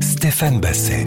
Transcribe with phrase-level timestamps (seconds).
[0.00, 1.04] Stéphane Basset.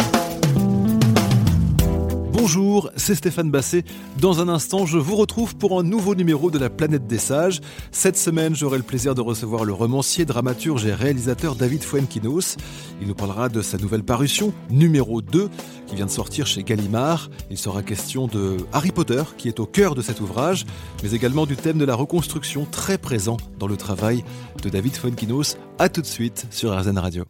[2.51, 3.83] Bonjour, c'est Stéphane Basset.
[4.19, 7.61] Dans un instant, je vous retrouve pour un nouveau numéro de la Planète des Sages.
[7.91, 12.57] Cette semaine, j'aurai le plaisir de recevoir le romancier, dramaturge et réalisateur David Fuenquinos.
[13.01, 15.47] Il nous parlera de sa nouvelle parution, numéro 2,
[15.85, 17.29] qui vient de sortir chez Gallimard.
[17.51, 20.65] Il sera question de Harry Potter, qui est au cœur de cet ouvrage,
[21.03, 24.23] mais également du thème de la reconstruction, très présent dans le travail
[24.63, 25.55] de David Fuenquinos.
[25.77, 27.25] A tout de suite sur RZN Radio.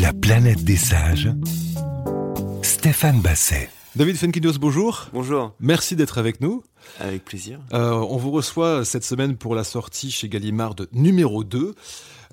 [0.00, 1.30] La Planète des Sages,
[2.86, 3.68] Stéphane Basset.
[3.96, 5.08] David Fuenquinos, bonjour.
[5.12, 5.52] Bonjour.
[5.58, 6.62] Merci d'être avec nous.
[7.00, 7.58] Avec plaisir.
[7.72, 11.74] Euh, on vous reçoit cette semaine pour la sortie chez Gallimard de numéro 2.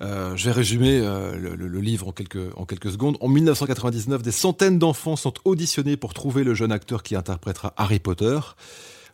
[0.00, 3.16] Euh, je vais résumer euh, le, le, le, livre en quelques, en quelques secondes.
[3.20, 7.98] En 1999, des centaines d'enfants sont auditionnés pour trouver le jeune acteur qui interprétera Harry
[7.98, 8.38] Potter.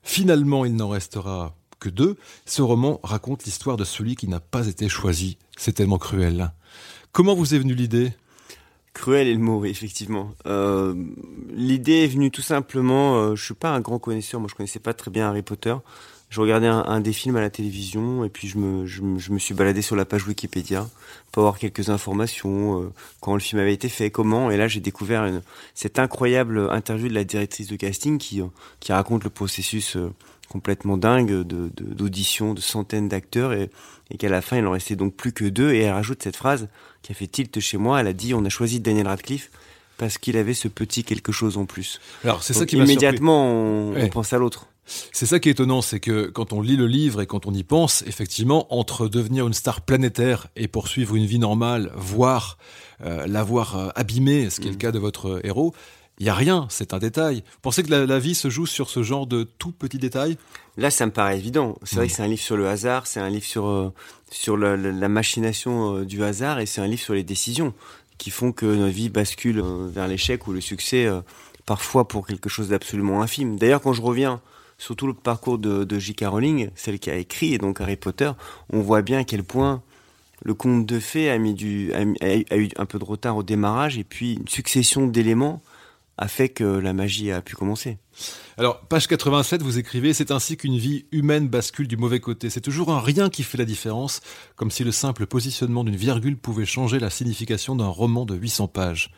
[0.02, 2.18] Finalement, il n'en restera que deux.
[2.44, 5.38] Ce roman raconte l'histoire de celui qui n'a pas été choisi.
[5.56, 6.52] C'est tellement cruel.
[7.12, 8.12] Comment vous est venue l'idée?
[8.92, 10.34] Cruel est le mot, effectivement.
[10.46, 10.94] Euh,
[11.50, 13.16] L'idée est venue tout simplement.
[13.16, 15.74] Euh, je suis pas un grand connaisseur, moi je connaissais pas très bien Harry Potter.
[16.28, 19.52] Je regardais un, des films à la télévision et puis je me, je, me suis
[19.52, 20.88] baladé sur la page Wikipédia
[21.32, 24.48] pour avoir quelques informations, euh, quand le film avait été fait, comment.
[24.48, 25.28] Et là, j'ai découvert
[25.74, 28.42] cette incroyable interview de la directrice de casting qui,
[28.78, 30.12] qui raconte le processus euh,
[30.48, 33.68] complètement dingue d'audition de, de, de, centaines d'acteurs et,
[34.12, 35.72] et qu'à la fin, il en restait donc plus que deux.
[35.72, 36.68] Et elle rajoute cette phrase
[37.02, 38.00] qui a fait tilt chez moi.
[38.00, 39.50] Elle a dit on a choisi Daniel Radcliffe
[39.96, 42.00] parce qu'il avait ce petit quelque chose en plus.
[42.24, 44.04] Alors c'est ça qui immédiatement on, ouais.
[44.04, 44.66] on pense à l'autre.
[45.12, 47.54] C'est ça qui est étonnant, c'est que quand on lit le livre et quand on
[47.54, 52.58] y pense, effectivement, entre devenir une star planétaire et poursuivre une vie normale, voire
[53.04, 55.74] euh, l'avoir euh, abîmé, ce qui est le cas de votre héros,
[56.18, 57.36] il y a rien, c'est un détail.
[57.36, 60.36] Vous pensez que la, la, vie se joue sur ce genre de tout petits détails?
[60.76, 61.78] Là, ça me paraît évident.
[61.82, 61.98] C'est mmh.
[61.98, 63.90] vrai que c'est un livre sur le hasard, c'est un livre sur euh,
[64.30, 64.76] sur la,
[65.08, 67.74] machination euh, du hasard et c'est un livre sur les décisions
[68.18, 71.20] qui font que notre vie bascule euh, vers l'échec ou le succès, euh,
[71.66, 73.56] parfois pour quelque chose d'absolument infime.
[73.56, 74.40] D'ailleurs, quand je reviens
[74.78, 76.24] sur tout le parcours de, de J.K.
[76.26, 78.30] Rowling, celle qui a écrit et donc Harry Potter,
[78.72, 79.82] on voit bien à quel point
[80.42, 83.98] le conte de fées a, mis du, a eu un peu de retard au démarrage
[83.98, 85.60] et puis une succession d'éléments
[86.20, 87.96] a fait que la magie a pu commencer.
[88.58, 92.50] Alors, page 87, vous écrivez C'est ainsi qu'une vie humaine bascule du mauvais côté.
[92.50, 94.20] C'est toujours un rien qui fait la différence,
[94.54, 98.68] comme si le simple positionnement d'une virgule pouvait changer la signification d'un roman de 800
[98.68, 99.10] pages.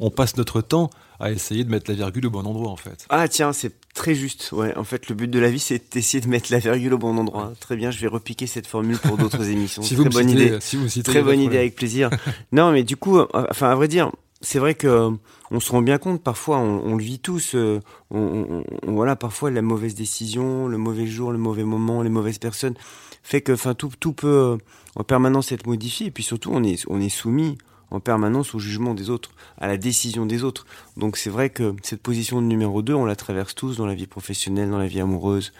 [0.00, 0.90] On passe notre temps
[1.20, 3.06] à essayer de mettre la virgule au bon endroit, en fait.
[3.10, 4.50] Ah, tiens, c'est très juste.
[4.50, 6.98] Ouais, en fait, le but de la vie, c'est d'essayer de mettre la virgule au
[6.98, 7.52] bon endroit.
[7.60, 9.82] Très bien, je vais repiquer cette formule pour d'autres émissions.
[9.82, 10.58] si, vous très bonne citez, idée.
[10.60, 12.10] si vous citez, très bonne idée, avec plaisir.
[12.50, 14.10] non, mais du coup, enfin, à vrai dire,
[14.40, 15.12] c'est vrai que
[15.50, 17.54] on se rend bien compte parfois, on, le vit tous.
[17.54, 17.80] Euh,
[18.10, 22.74] voilà, parfois la mauvaise décision, le mauvais jour, le mauvais moment, les mauvaises personnes,
[23.22, 24.56] fait que, enfin, tout, tout peut euh,
[24.96, 26.06] en permanence être modifié.
[26.06, 27.58] Et puis surtout, on est, on est soumis
[27.90, 30.66] en permanence au jugement des autres, à la décision des autres.
[30.96, 33.94] Donc c'est vrai que cette position de numéro 2, on la traverse tous dans la
[33.94, 35.52] vie professionnelle, dans la vie amoureuse,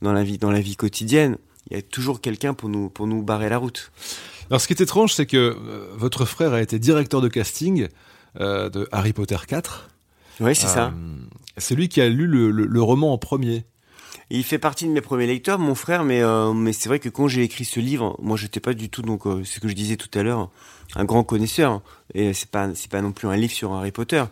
[0.00, 1.36] dans la vie, dans la vie quotidienne.
[1.70, 3.92] Il y a toujours quelqu'un pour nous, pour nous barrer la route.
[4.48, 7.88] Alors ce qui est étrange, c'est que euh, votre frère a été directeur de casting
[8.40, 9.90] euh, de Harry Potter 4.
[10.40, 10.92] Oui, c'est euh, ça.
[11.56, 13.64] C'est lui qui a lu le, le, le roman en premier.
[14.30, 17.08] Il fait partie de mes premiers lecteurs, mon frère, mais euh, mais c'est vrai que
[17.08, 19.74] quand j'ai écrit ce livre, moi j'étais pas du tout donc euh, ce que je
[19.74, 20.50] disais tout à l'heure,
[20.96, 21.82] un grand connaisseur
[22.14, 24.24] et c'est pas c'est pas non plus un livre sur Harry Potter.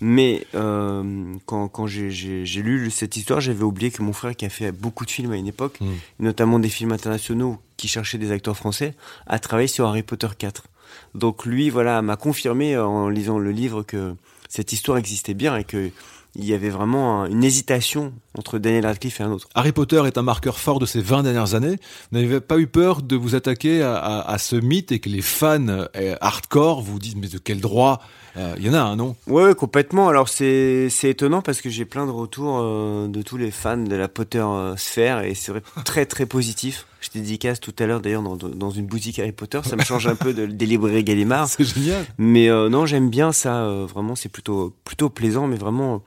[0.00, 2.10] Mais euh, quand, quand j'ai
[2.44, 5.36] lu cette histoire, j'avais oublié que mon frère, qui a fait beaucoup de films à
[5.36, 5.86] une époque, mmh.
[6.18, 8.94] notamment des films internationaux qui cherchaient des acteurs français,
[9.26, 10.64] a travaillé sur Harry Potter 4.
[11.14, 14.14] Donc lui, voilà, m'a confirmé en lisant le livre que
[14.48, 15.90] cette histoire existait bien et que
[16.36, 19.48] il y avait vraiment une hésitation entre Daniel Radcliffe et un autre.
[19.54, 21.76] Harry Potter est un marqueur fort de ces 20 dernières années.
[22.10, 25.68] Vous n'avez pas eu peur de vous attaquer à, ce mythe et que les fans
[25.68, 28.00] euh, hardcore vous disent mais de quel droit
[28.36, 29.14] il euh, y en a un, non?
[29.26, 30.08] Oui, ouais, complètement.
[30.08, 33.94] Alors c'est étonnant parce que j'ai plein de retours euh, de tous les fans de
[33.94, 36.86] la Potter euh, sphère et c'est vrai très très positif.
[37.00, 39.60] Je dédicace tout à l'heure d'ailleurs dans, dans, une boutique Harry Potter.
[39.64, 41.48] Ça me change un peu de, des librairies Gallimard.
[41.48, 42.04] C'est génial.
[42.18, 43.66] Mais euh, non, j'aime bien ça.
[43.84, 46.02] vraiment, c'est plutôt plutôt plaisant, mais vraiment.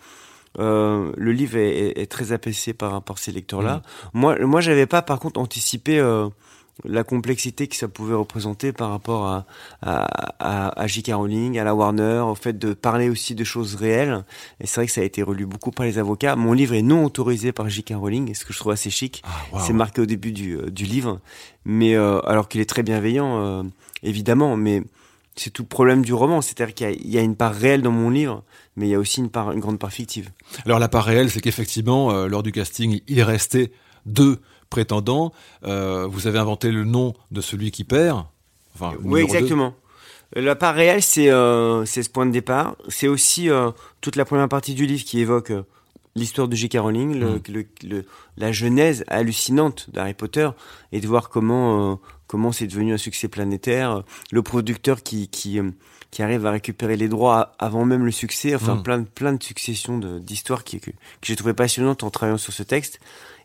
[0.60, 3.76] Euh, le livre est, est, est, très apaisé par à ces lecteurs-là.
[3.76, 4.20] Mmh.
[4.20, 6.02] Moi, moi, j'avais pas, par contre, anticipé
[6.86, 9.46] la complexité que ça pouvait représenter par rapport à,
[9.82, 10.04] à,
[10.40, 11.12] à, à J.K.
[11.14, 14.24] Rowling, à la Warner, au fait de parler aussi de choses réelles.
[14.62, 16.36] Et c'est vrai que ça a été relu beaucoup par les avocats.
[16.36, 17.94] Mon livre est non autorisé par J.K.
[17.96, 19.22] Rowling, ce que je trouve assez chic.
[19.26, 19.60] Ah, wow.
[19.66, 21.20] C'est marqué au début du, euh, du livre,
[21.66, 23.64] mais euh, alors qu'il est très bienveillant, euh,
[24.04, 24.56] évidemment.
[24.56, 24.84] Mais
[25.38, 27.92] c'est tout le problème du roman, c'est-à-dire qu'il y, y, a une part réelle dans
[27.92, 28.44] mon livre,
[28.76, 30.32] mais il y a aussi une part, une grande part fictive.
[30.66, 33.72] Alors la part réelle, c'est qu'effectivement, euh, lors du casting, il est resté
[34.06, 35.32] deux prétendant.
[35.64, 38.26] Euh, vous avez inventé le nom de celui qui perd.
[38.76, 39.26] Enfin, oui, deux.
[39.26, 39.74] exactement.
[40.36, 42.76] La part réelle, c'est euh, ce point de départ.
[42.90, 43.72] C'est aussi euh,
[44.02, 45.64] toute la première partie du livre qui évoque euh,
[46.16, 46.78] l'histoire de J.K.
[46.80, 47.42] Rowling, le, Mm.
[47.50, 48.06] le- le-
[48.38, 50.50] la genèse hallucinante d'Harry Potter,
[50.92, 54.04] et de voir comment comment c'est devenu un succès planétaire.
[54.32, 55.60] Le producteur qui qui
[56.12, 58.54] qui arrive à récupérer les droits avant même le succès.
[58.56, 58.84] Enfin, Mm.
[58.84, 62.52] plein de plein de successions d'histoires qui que, que j'ai trouvé passionnantes en travaillant sur
[62.54, 63.00] ce texte.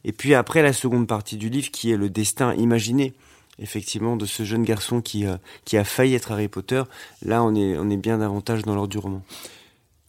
[0.04, 3.14] Et puis après la seconde partie du livre qui est le destin imaginé
[3.58, 6.82] effectivement de ce jeune garçon qui euh, qui a failli être Harry Potter.
[7.24, 9.22] Là, on est on est bien davantage dans l'ordre du roman.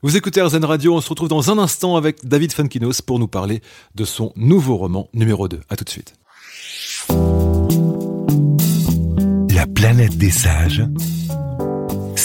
[0.02, 3.30] Vous écoutez RZN Radio, on se retrouve dans un instant avec David Funkinos pour nous
[3.30, 3.62] parler
[3.96, 5.62] de son nouveau roman numéro 2.
[5.70, 6.16] À tout de suite.
[9.56, 10.84] La planète des sages.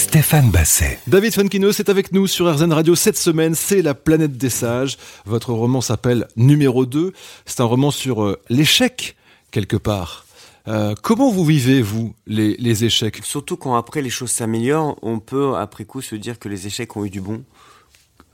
[0.09, 0.97] Stéphane Basset.
[1.05, 4.97] David Funkinos est avec nous sur RZN Radio cette semaine, c'est La planète des sages.
[5.27, 7.13] Votre roman s'appelle Numéro 2.
[7.45, 9.15] C'est un roman sur euh, l'échec,
[9.51, 10.25] quelque part.
[10.67, 13.19] Euh, comment vous vivez, vous, les, les échecs?
[13.23, 16.97] Surtout quand après les choses s'améliorent, on peut après coup se dire que les échecs
[16.97, 17.43] ont eu du bon,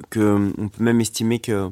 [0.10, 1.71] que euh, on peut même estimer que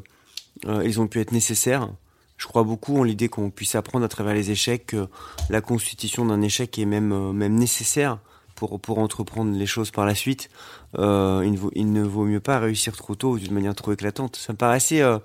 [0.66, 1.90] euh, ils ont pu être nécessaires.
[2.36, 5.08] Je crois beaucoup en l'idée qu'on puisse apprendre à travers les échecs que
[5.50, 8.20] la constitution d'un échec est même euh, même nécessaire
[8.56, 10.50] pour pour entreprendre les choses par la suite.
[10.98, 13.76] Euh, il, ne vaut, il ne vaut mieux pas réussir trop tôt ou d'une manière
[13.76, 14.36] trop éclatante.
[14.36, 15.18] Ça me paraît assez euh,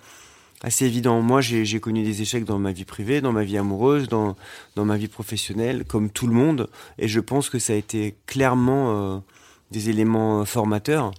[0.63, 1.21] assez évident.
[1.21, 4.37] Moi, j'ai connu des échecs dans ma vie privée, dans ma vie amoureuse, dans
[4.77, 6.69] dans ma vie professionnelle, comme tout le monde.
[6.99, 9.19] Et je pense que ça a été clairement euh,
[9.71, 11.13] des éléments formateurs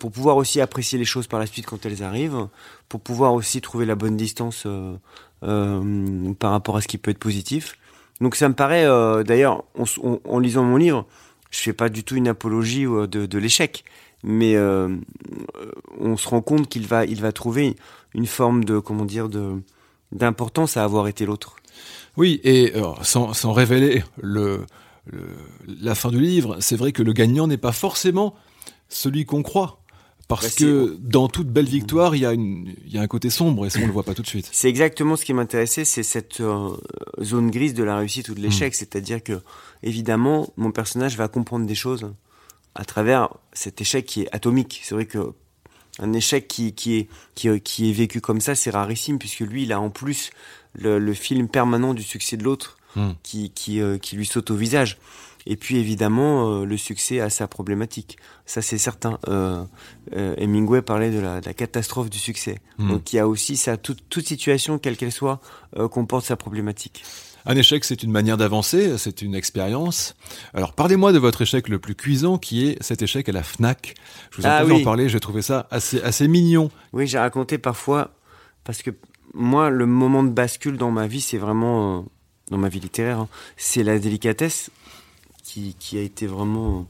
[0.00, 2.48] pour pouvoir aussi apprécier les choses par la suite quand elles arrivent,
[2.88, 4.66] pour pouvoir aussi trouver la bonne distance
[5.40, 7.78] par rapport à ce qui peut être positif.
[8.20, 8.86] Donc ça me paraît,
[9.22, 9.62] d'ailleurs,
[10.24, 11.06] en lisant mon livre,
[11.50, 13.84] je fais pas du tout une apologie euh, de, l'échec,
[14.22, 14.88] mais euh,
[15.56, 17.76] euh, on se rend compte qu'il va, il va trouver
[18.14, 19.28] une forme de, comment dire,
[20.12, 21.56] d'importance à avoir été l'autre.
[22.16, 22.72] Oui, et
[23.02, 24.66] sans, révéler le,
[25.06, 25.36] le-
[25.80, 28.34] la fin du livre, c'est vrai que le gagnant n'est pas forcément
[28.88, 29.77] celui qu'on croit.
[30.28, 33.06] Parce Bah, que dans toute belle victoire, il y, a une- il y a un
[33.06, 34.48] côté sombre et ça, on le voit pas tout de suite.
[34.52, 36.76] C'est exactement ce qui m'intéressait, c'est cette euh,
[37.22, 38.74] zone grise de la réussite ou de l'échec.
[38.74, 39.40] C'est-à-dire que,
[39.82, 42.12] évidemment, mon personnage va comprendre des choses
[42.74, 44.82] à travers cet échec qui est atomique.
[44.84, 45.32] C'est vrai que
[46.00, 49.40] un échec qui, qui, est, qui, est- qui est vécu comme ça, c'est rarissime, puisque
[49.40, 50.30] lui, il a en plus
[50.74, 53.10] le, le film permanent du succès de l'autre Hmm.
[53.22, 54.96] qui, qui, euh, qui lui saute au visage.
[55.46, 58.18] Et puis évidemment, euh, le succès a sa problématique.
[58.44, 59.18] Ça, c'est certain.
[59.28, 59.64] Euh,
[60.14, 62.58] euh, Hemingway parlait de la, de la catastrophe du succès.
[62.78, 62.88] Hmm.
[62.88, 65.40] Donc il y a aussi ça, toute, toute situation, quelle qu'elle soit,
[65.76, 67.04] euh, comporte sa problématique.
[67.46, 70.16] Un échec, c'est une manière d'avancer, c'est une expérience.
[70.52, 73.94] Alors, parlez-moi de votre échec le plus cuisant, qui est cet échec à la Fnac.
[74.30, 74.72] Je vous ai Ah oui.
[74.72, 76.70] en parler, j'ai trouvé ça assez, assez mignon.
[76.92, 78.10] Oui, j'ai raconté parfois,
[78.64, 78.90] parce que
[79.32, 82.02] moi, le moment de bascule dans ma vie, c'est vraiment, euh,
[82.50, 84.70] dans ma vie littéraire, hein, c'est la délicatesse,
[85.58, 86.86] qui, qui a été vraiment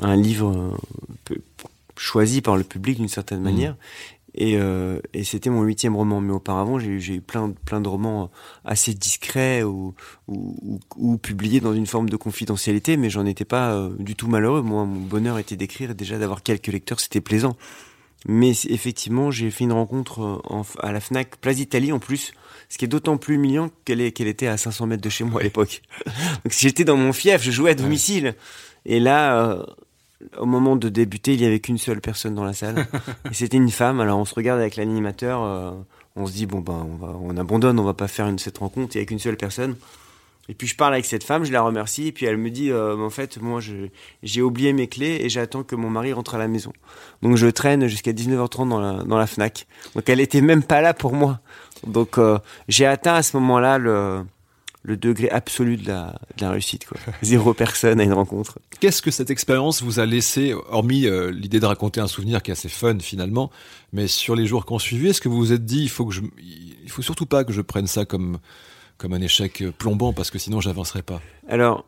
[0.00, 0.76] un livre
[1.30, 1.36] euh,
[1.96, 3.76] choisi par le public d'une certaine manière.
[4.34, 6.20] Et, euh, et c'était mon huitième roman.
[6.20, 8.30] Mais auparavant, j'ai eu, plein, de- plein de romans
[8.64, 9.94] assez discrets ou,
[10.28, 14.14] ou, ou- ou publiés dans une forme de confidentialité, mais j'en étais pas euh, du
[14.14, 14.62] tout malheureux.
[14.62, 17.56] Moi, mon bonheur était d'écrire et déjà d'avoir quelques lecteurs, c'était plaisant.
[18.28, 22.32] Mais effectivement, j'ai fait une rencontre en- à la Fnac, Place d'Italie en plus,
[22.70, 25.44] ce qui est d'autant plus humiliant qu'elle était à 500 mètres de chez moi à
[25.44, 25.82] l'époque.
[26.06, 28.36] Donc j'étais dans mon fief, je jouais à domicile.
[28.86, 29.66] Et là, euh,
[30.38, 32.86] au moment de débuter, il y avait qu'une seule personne dans la salle.
[33.30, 34.00] et c'était une femme.
[34.00, 35.72] Alors on se regarde avec l'animateur, euh,
[36.14, 38.58] on se dit bon ben on, va, on abandonne, on va pas faire une, cette
[38.58, 38.94] rencontre.
[38.94, 39.74] Il y a qu'une seule personne.
[40.48, 42.70] Et puis je parle avec cette femme, je la remercie, et puis elle me dit
[42.70, 43.60] euh, en fait moi
[44.22, 46.72] j'ai oublié mes clés et j'attends que mon mari rentre à la maison.
[47.22, 49.66] Donc je traîne jusqu'à 19h30 dans la, dans la Fnac.
[49.94, 51.40] Donc elle était même pas là pour moi.
[51.86, 54.22] Donc euh, j'ai atteint à ce moment-là le,
[54.82, 56.86] le degré absolu de la, de la réussite.
[56.86, 56.98] Quoi.
[57.22, 58.58] Zéro personne à une rencontre.
[58.80, 62.50] Qu'est-ce que cette expérience vous a laissé, hormis euh, l'idée de raconter un souvenir qui
[62.50, 63.50] est assez fun finalement,
[63.92, 66.06] mais sur les jours qui ont suivi, est-ce que vous vous êtes dit, il faut
[66.06, 68.38] que je, il faut surtout pas que je prenne ça comme,
[68.98, 71.20] comme un échec euh, plombant parce que sinon j'avancerai pas?
[71.48, 71.84] Alors,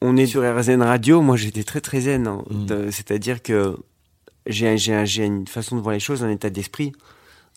[0.00, 1.22] on est sur RZN Radio.
[1.22, 2.26] Moi, j'étais très très zen.
[2.26, 2.44] hein.
[2.50, 2.90] Mm.
[2.90, 3.76] C'est-à-dire que
[4.46, 6.92] j'ai une façon de voir les choses, un état d'esprit,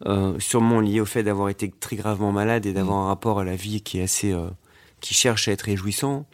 [0.06, 3.44] euh, sûrement lié au fait d'avoir été très gravement malade et d'avoir un rapport à
[3.44, 4.50] la vie qui est assez, euh,
[5.02, 6.26] qui cherche à être réjouissant.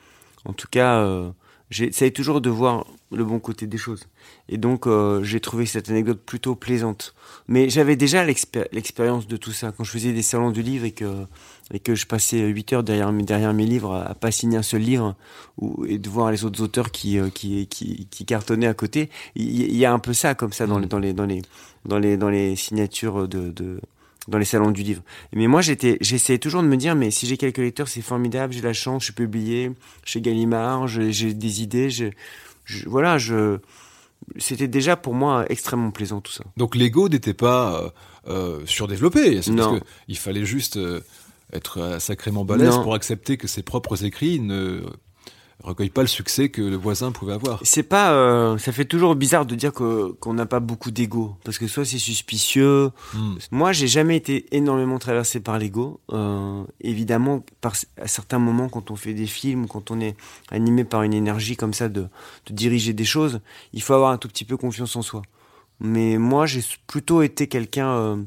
[0.46, 1.32] En tout cas, euh,
[1.70, 4.08] j'essaye toujours de voir le bon côté des choses.
[4.50, 7.14] Et donc, euh, j'ai trouvé cette anecdote plutôt plaisante.
[7.48, 9.72] Mais j'avais déjà l'expé- l'expérience de tout ça.
[9.76, 11.26] Quand je faisais des salons du livre et que,
[11.74, 14.58] et que je passais 8 heures derrière, mes- derrière mes livres à, à pas signer
[14.58, 15.16] un seul livre,
[15.58, 19.10] ou, et de voir les autres auteurs qui, euh, qui, qui, qui cartonnaient à côté,
[19.36, 21.42] il y, a un peu ça comme ça dans, les, dans, les, dans, les,
[21.86, 23.80] dans, les, dans les signatures de, de,
[24.28, 25.02] dans les salons du livre.
[25.34, 28.54] Mais moi, j'étais, j'essayais toujours de me dire, mais si j'ai quelques lecteurs, c'est formidable,
[28.54, 29.72] j'ai la chance, je suis publié
[30.06, 32.06] chez Gallimard, j'ai des idées, je,
[32.88, 33.58] voilà, je,
[34.38, 36.44] c'était déjà pour moi extrêmement plaisant tout ça.
[36.58, 37.90] Donc l'ego n'était pas euh,
[38.28, 41.02] euh surdéveloppé, c'est parce qu'il fallait juste euh,
[41.52, 44.82] être sacrément balèze pour accepter que ses propres écrits ne
[45.62, 47.60] recueille pas le succès que le voisin pouvait avoir.
[47.64, 51.58] C'est pas, euh, ça fait toujours bizarre de dire qu'on n'a pas beaucoup d'ego, parce
[51.58, 52.92] que soit c'est suspicieux.
[53.14, 53.36] Hmm.
[53.52, 56.00] Moi, j'ai jamais été énormément traversé par l'ego.
[56.12, 60.16] Euh, évidemment, par, à certains moments, quand on fait des films, quand on est
[60.52, 63.40] animé par une énergie comme ça de, de diriger des choses,
[63.74, 65.22] il faut avoir un tout petit peu confiance en soi.
[65.80, 68.18] Mais moi, j'ai plutôt été quelqu'un euh,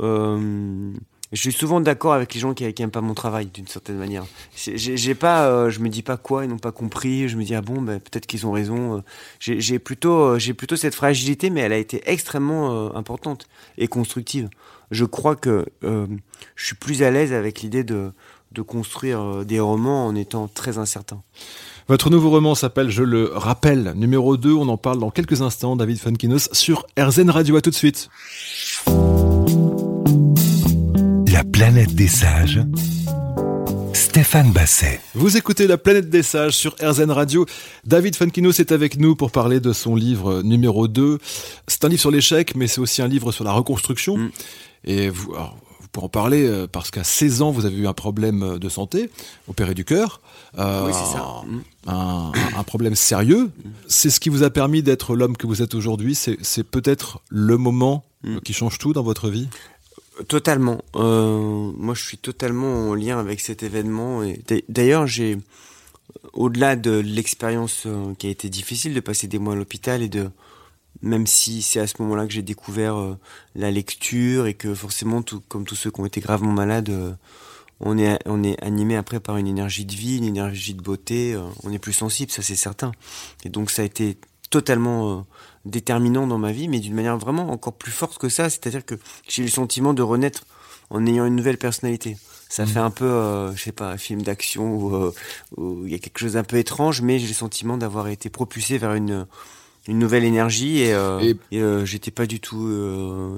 [0.00, 0.92] euh
[1.32, 3.96] je suis souvent d'accord avec les gens qui, qui aiment pas mon travail d'une certaine
[3.96, 4.24] manière.
[4.54, 7.28] J'ai pas, euh, je me dis pas quoi, ils n'ont pas compris.
[7.28, 8.98] Je me dis ah bon, ben, peut-être qu'ils ont raison.
[8.98, 9.00] Euh,
[9.40, 13.48] j'ai plutôt, euh, j'ai plutôt cette fragilité, mais elle a été extrêmement importante
[13.78, 14.50] et constructive.
[14.90, 18.12] Je crois que je suis plus à l'aise avec l'idée de,
[18.52, 21.22] de construire des romans en étant très incertain.
[21.88, 24.52] Votre nouveau roman s'appelle, je le rappelle, numéro 2.
[24.52, 27.56] On en parle dans quelques instants, David Funkinos, sur RZN Radio.
[27.56, 28.10] À tout de suite.
[31.42, 32.60] La planète des sages.
[33.94, 35.00] Stéphane Basset.
[35.16, 37.46] Vous écoutez La planète des sages sur RZN Radio.
[37.84, 41.18] David Funkinos est avec nous pour parler de son livre numéro 2.
[41.66, 44.18] C'est un livre sur l'échec, mais c'est aussi un livre sur la reconstruction.
[44.18, 44.30] Mm.
[44.84, 47.92] Et vous, vous pouvez en parler euh, parce qu'à 16 ans, vous avez eu un
[47.92, 49.10] problème de santé,
[49.48, 50.20] opéré du cœur.
[50.60, 51.42] Euh, oui, c'est ça.
[51.44, 51.62] Mm.
[51.88, 53.46] Un, un, problème sérieux.
[53.46, 53.70] Mm.
[53.88, 56.14] C'est ce qui vous a permis d'être l'homme que vous êtes aujourd'hui.
[56.14, 58.04] C'est peut-être le moment
[58.44, 59.48] qui change tout dans votre vie?
[60.28, 60.82] Totalement.
[60.94, 64.22] Euh, moi, je suis totalement en lien avec cet événement.
[64.22, 65.38] Et d'ailleurs, j'ai,
[66.34, 70.10] au-delà de l'expérience euh, qui a été difficile de passer des mois à l'hôpital et
[70.10, 70.30] de,
[71.00, 73.18] même si c'est à ce moment-là que j'ai découvert euh,
[73.54, 77.16] la lecture et que forcément, tout, comme tous ceux qui ont été gravement malades,
[77.80, 81.40] on est, on est animé après par une énergie de vie, une énergie de beauté.
[81.62, 82.92] on est plus sensible, ça c'est certain.
[83.44, 84.18] Et donc, ça a été
[84.50, 85.26] totalement
[85.64, 88.50] déterminant dans ma vie, mais d'une manière vraiment encore plus forte que ça.
[88.50, 88.94] C'est-à-dire que
[89.28, 90.44] j'ai eu le sentiment de renaître
[90.90, 92.16] en ayant une nouvelle personnalité.
[92.52, 92.68] Ça mmh.
[92.68, 95.10] fait un peu, euh, je sais pas, un film d'action euh,
[95.56, 98.28] où il y a quelque chose d'un peu étrange, mais j'ai le sentiment d'avoir été
[98.28, 99.26] propulsé vers une
[99.88, 101.60] une nouvelle énergie et, euh, et...
[101.84, 102.70] j'étais pas du tout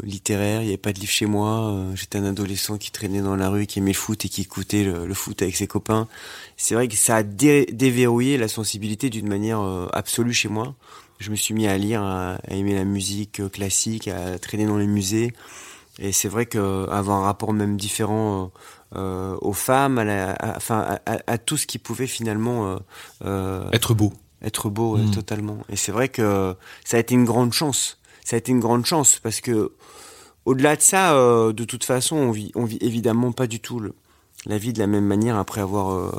[0.02, 3.34] littéraire, il y avait pas de livre chez moi, j'étais un adolescent qui traînait dans
[3.34, 6.06] la rue, qui aimait le foot et qui écoutait le, foot avec ses copains.
[6.58, 10.74] C'est vrai que ça a déverrouillé la sensibilité d'une manière absolue chez moi
[11.18, 14.78] je me suis mis à lire, à, aimer la musique euh, classique, à traîner dans
[14.78, 15.32] les musées.
[15.98, 18.52] Et c'est vrai qu'avoir un rapport même différent
[18.94, 22.78] euh, euh, aux femmes, à, tout ce qui pouvait finalement
[23.72, 24.12] être beau.
[24.42, 25.10] Être beau, mm.
[25.12, 25.58] totalement.
[25.68, 26.54] Et c'est vrai que
[26.84, 27.98] ça a été une grande chance.
[28.24, 29.72] Ça a été une grande chance parce que
[30.44, 33.94] au-delà de ça, de toute façon, on vit, on vit évidemment pas du tout le,
[34.46, 36.10] la vie de la même manière après avoir euh,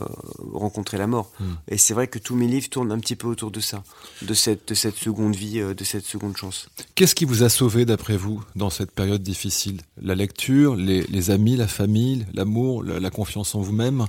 [0.53, 1.31] rencontré la mort.
[1.39, 1.53] Hmm.
[1.67, 3.83] Et c'est vrai que tous mes livres tournent un petit peu autour de ça,
[4.21, 6.69] de cette, de cette seconde vie, euh, de cette seconde chance.
[6.95, 9.81] Qu'est-ce qui vous a sauvé d'après vous dans cette période difficile?
[10.01, 14.05] La lecture, les, amis, la famille, l'amour, la, confiance en vous-même?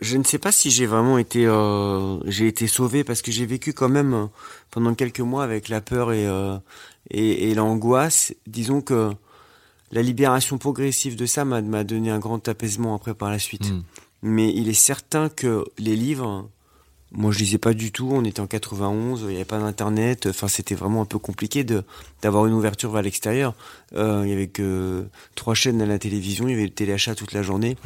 [0.00, 3.46] Je ne sais pas si j'ai vraiment été euh, j'ai été sauvé parce que j'ai
[3.46, 4.28] vécu quand même
[4.70, 6.26] pendant quelques mois avec la peur et
[7.10, 8.34] et, et l'angoisse.
[8.46, 9.12] Disons que
[9.92, 13.70] la libération progressive de ça m'a donné un grand apaisement après par la suite.
[13.70, 13.82] Hmm.
[14.22, 16.48] Mais il est certain que les livres,
[17.12, 20.26] moi je lisais pas du tout, on était en 91, il n'y avait pas d'internet,
[20.26, 21.84] enfin c'était vraiment un peu compliqué de
[22.22, 23.54] d'avoir une ouverture vers l'extérieur.
[23.94, 27.14] Euh, il y avait que trois chaînes à la télévision, il y avait le téléachat
[27.14, 27.76] toute la journée.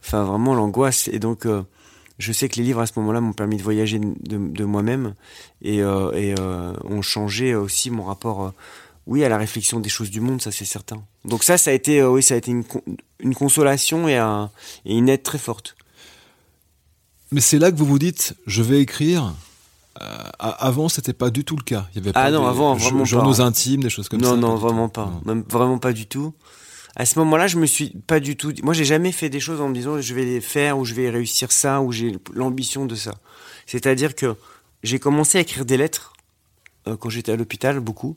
[0.00, 1.62] Enfin vraiment l'angoisse et donc euh,
[2.18, 5.14] je sais que les livres à ce moment-là m'ont permis de voyager de, moi-même
[5.62, 6.34] et, euh, et
[6.84, 8.52] ont changé aussi mon rapport
[9.08, 11.02] oui, à la réflexion des choses du monde, ça c'est certain.
[11.24, 14.18] Donc ça, ça a été, euh, oui, ça a été une, consolation et,
[14.84, 15.76] une aide très forte.
[17.32, 19.34] Mais c'est là que vous vous dites, je vais écrire.
[20.00, 21.88] Euh, avant, c'était pas du tout le cas.
[21.92, 24.28] Il y avait ah non, avant, vraiment journaux intimes, des choses comme ça.
[24.28, 25.10] Non, non, vraiment pas.
[25.24, 26.34] Même vraiment pas du tout.
[26.94, 28.52] À ce moment-là, je me suis pas du tout.
[28.62, 30.94] Moi, j'ai jamais fait des choses en me disant je vais les faire ou je
[30.94, 33.14] vais réussir ça ou j'ai l'ambition de ça.
[33.66, 34.36] C'est-à-dire que
[34.82, 36.12] j'ai commencé à écrire des lettres
[36.86, 38.16] euh, quand j'étais à l'hôpital, beaucoup.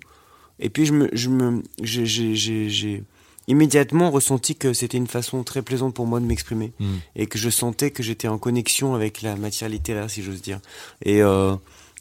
[0.62, 3.04] Et puis je me, je me, j'ai
[3.48, 6.96] immédiatement ressenti que c'était une façon très plaisante pour moi de m'exprimer hmm.
[7.16, 10.60] et que je sentais que j'étais en connexion avec la matière littéraire, si j'ose dire.
[11.04, 11.56] Et euh,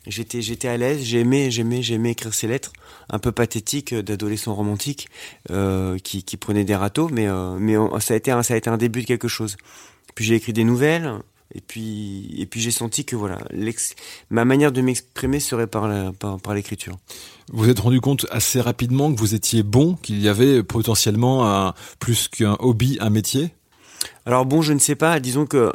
[0.07, 1.03] j'étais, j'étais à l'aise.
[1.03, 2.73] J'aimais, j'aimais, j'aimais écrire ces lettres
[3.09, 5.09] un peu pathétiques d'adolescents romantiques
[5.51, 8.57] euh, qui, qui prenaient des râteaux, mais euh, mais ça a été un, ça a
[8.57, 9.57] été un début de quelque chose.
[10.15, 11.15] Puis j'ai écrit des nouvelles.
[11.55, 13.39] Et puis, et puis j'ai senti que voilà,
[14.31, 16.97] ma manière de m'exprimer serait par, par, l'écriture.
[17.53, 21.51] Vous vous êtes rendu compte assez rapidement que vous étiez bon, qu'il y avait potentiellement
[21.51, 23.51] un, plus qu'un hobby, un métier?
[24.27, 25.19] Alors bon, je ne sais pas.
[25.19, 25.73] Disons que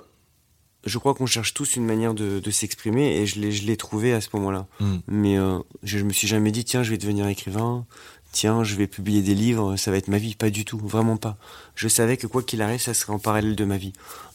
[0.85, 4.29] je crois qu'on cherche tous une manière de, s'exprimer et je l'ai trouvé à ce
[4.33, 4.67] moment-là.
[4.79, 4.97] Hmm.
[5.07, 7.85] Mais euh, je, je me suis jamais dit tiens je vais devenir écrivain,
[8.31, 10.35] tiens je vais publier des livres, ça va être ma vie.
[10.35, 11.37] Pas du tout, vraiment pas.
[11.75, 13.93] Je savais que quoi qu'il arrive, ça serait en parallèle de ma vie.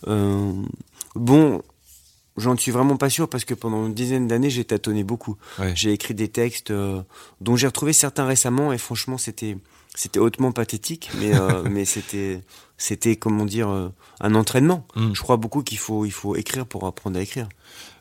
[0.08, 0.52] Euh,
[1.14, 1.62] bon,
[2.36, 5.36] j'en suis vraiment pas sûr parce que pendant une dizaine d'années j'ai tâtonné beaucoup.
[5.74, 7.02] J'ai écrit des textes euh,
[7.40, 9.56] dont j'ai retrouvé certains récemment et franchement c'était
[9.96, 11.32] c'était hautement pathétique, mais
[11.70, 12.42] mais c'était
[12.80, 13.88] c'était comment dire euh,
[14.20, 14.86] un entraînement.
[14.96, 15.12] Mm.
[15.12, 17.48] Je crois beaucoup qu'il faut il faut écrire pour apprendre à écrire.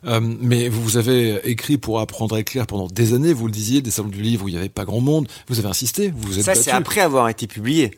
[0.06, 3.82] Euh, mais vous avez écrit pour apprendre à écrire pendant des années, vous le disiez,
[3.82, 5.28] des salons du livre où il n'y avait pas grand monde.
[5.48, 7.92] Vous avez insisté, vous êtes Ça c'est après avoir été publié.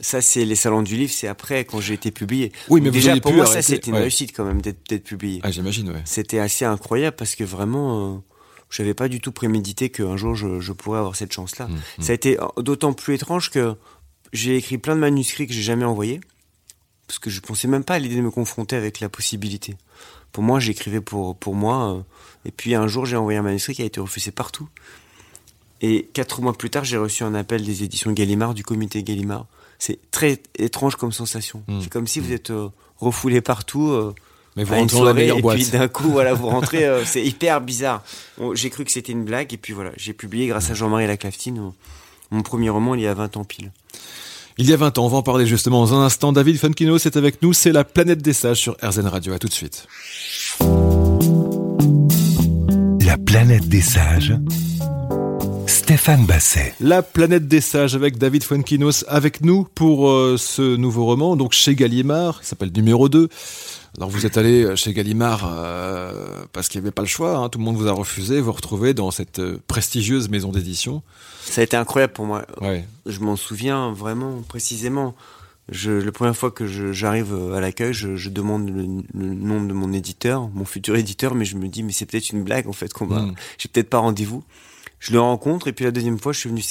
[0.00, 2.52] Ça c'est les salons du livre, c'est après quand j'ai été publié.
[2.68, 5.40] Oui, mais déjà pour moi ça c'était une réussite quand même d'être publié.
[5.42, 6.02] Ah j'imagine, ouais.
[6.04, 8.14] C'était assez incroyable parce que vraiment.
[8.14, 8.18] Euh,
[8.70, 11.66] je n'avais pas du tout prémédité qu'un jour je, je, pourrais avoir cette chance-là.
[11.66, 12.02] Mm, mm.
[12.02, 13.74] Ça a été d'autant plus étrange que
[14.32, 16.20] j'ai écrit plein de manuscrits que j'ai jamais envoyés
[17.10, 19.76] parce que je pensais même pas à l'idée de me confronter avec la possibilité.
[20.30, 22.02] Pour moi, j'écrivais pour, pour moi, euh,
[22.44, 24.68] et puis un jour, j'ai envoyé un manuscrit qui a été refusé partout.
[25.80, 29.46] Et quatre mois plus tard, j'ai reçu un appel des éditions Gallimard, du comité Gallimard.
[29.80, 31.64] C'est très étrange comme sensation.
[31.66, 31.80] Hmm.
[31.82, 32.68] C'est comme si vous êtes euh,
[32.98, 33.90] refoulé partout.
[33.90, 34.14] Euh,
[34.56, 35.58] mais vous rentrez dans la meilleure boîte.
[35.58, 36.86] Et puis d'un coup, voilà, vous rentrez.
[37.04, 38.04] c'est hyper bizarre.
[38.54, 41.72] j'ai cru que c'était une blague, et puis voilà, j'ai publié grâce à Jean-Marie Laclaftine
[42.30, 43.72] mon premier roman il y a 20 ans pile.
[44.58, 46.32] Il y a 20 ans, on va en parler justement dans un instant.
[46.32, 49.32] David Funkino, c'est avec nous, c'est la planète des sages sur RZN Radio.
[49.32, 49.86] À tout de suite.
[53.06, 54.34] La planète des sages.
[55.90, 56.72] Stéphane Basset.
[56.78, 61.52] La planète des sages avec David Fuenkinos avec nous pour euh, ce nouveau roman, donc
[61.52, 63.28] chez Gallimard, qui s'appelle Numéro 2.
[63.96, 67.48] Alors vous êtes allé chez Gallimard euh, parce qu'il n'y avait pas le choix, hein.
[67.48, 71.02] tout le monde vous a refusé, vous retrouvez dans cette euh, prestigieuse maison d'édition.
[71.42, 72.46] Ça a été incroyable pour moi.
[73.06, 75.16] Je m'en souviens vraiment précisément.
[75.70, 78.84] Je, la première fois que j'arrive à l'accueil, je, demande le,
[79.34, 82.44] nom de mon éditeur, mon futur éditeur, mais je me dis mais c'est peut-être une
[82.44, 83.34] blague en fait qu'on va, hmm.
[83.58, 84.44] j'ai peut-être pas rendez-vous.
[85.00, 86.62] Je le rencontre et puis la deuxième fois, je suis venu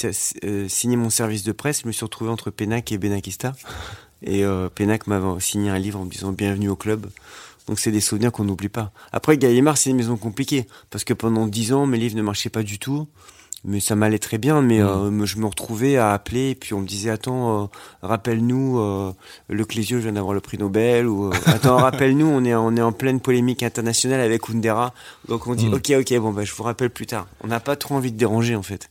[0.43, 1.81] euh, signer mon service de presse.
[1.81, 3.53] Je me suis retrouvé entre Pénac et Benakista.
[4.21, 7.09] Et euh, Pénac m'a signé un livre en me disant bienvenue au club.
[7.67, 8.91] Donc c'est des souvenirs qu'on n'oublie pas.
[9.11, 12.49] Après Gallimard, c'est une maison compliquée parce que pendant dix ans, mes livres ne marchaient
[12.49, 13.07] pas du tout.
[13.65, 14.87] Mais ça m'allait très bien, mais mm.
[14.87, 17.65] euh, je me retrouvais à appeler, et puis on me disait attends, euh,
[18.01, 19.11] rappelle-nous, euh,
[19.49, 22.93] le Clésio vient d'avoir le prix Nobel, ou attends, rappelle-nous, on est on est en
[22.93, 24.93] pleine polémique internationale avec Kundera,
[25.27, 25.73] donc on dit mm.
[25.73, 27.27] ok ok bon bah je vous rappelle plus tard.
[27.43, 28.89] On n'a pas trop envie de déranger en fait.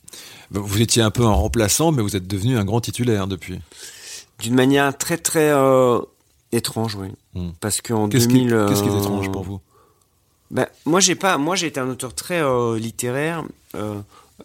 [0.51, 3.61] Bah, vous étiez un peu un remplaçant, mais vous êtes devenu un grand titulaire depuis
[4.39, 5.99] d'une manière très très euh,
[6.53, 7.09] étrange, oui.
[7.35, 7.51] Hmm.
[7.61, 9.61] Parce qu'en 2000, qu'est-ce qui est étrange pour vous?
[10.51, 13.45] ben, moi j'ai pas, moi j'ai été un auteur très euh, littéraire.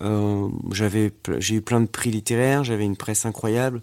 [0.02, 3.82] Euh, j'avais, j'ai eu plein de prix littéraires, j'avais une presse incroyable,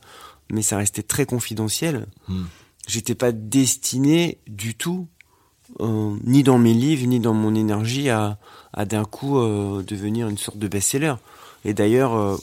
[0.51, 2.07] mais ça restait très confidentiel.
[2.29, 2.45] Hmm.
[2.89, 5.07] J'étais pas destiné du tout,
[5.79, 8.39] ni dans mes livres, ni dans mon énergie, à,
[8.73, 11.15] à d'un coup devenir une sorte de best-seller.
[11.65, 12.41] Et d'ailleurs,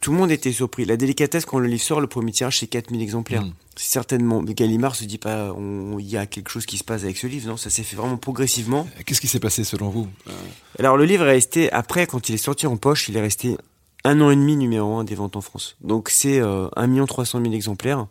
[0.00, 0.84] tout le monde était surpris.
[0.84, 3.44] La délicatesse, quand le livre sort, le premier tirage, c'est 4000 exemplaires.
[3.44, 3.52] Mm.
[3.76, 5.54] Certainement, Gallimard se dit pas,
[5.98, 7.96] il y a quelque chose qui se passe avec ce livre, non Ça s'est fait
[7.96, 8.88] vraiment progressivement.
[9.06, 10.32] Qu'est-ce qui s'est passé selon vous euh,
[10.78, 13.56] Alors, le livre est resté, après, quand il est sorti en poche, il est resté
[14.04, 15.76] un an et demi numéro un des ventes en France.
[15.80, 18.06] Donc, c'est euh, 1 300 000 exemplaires.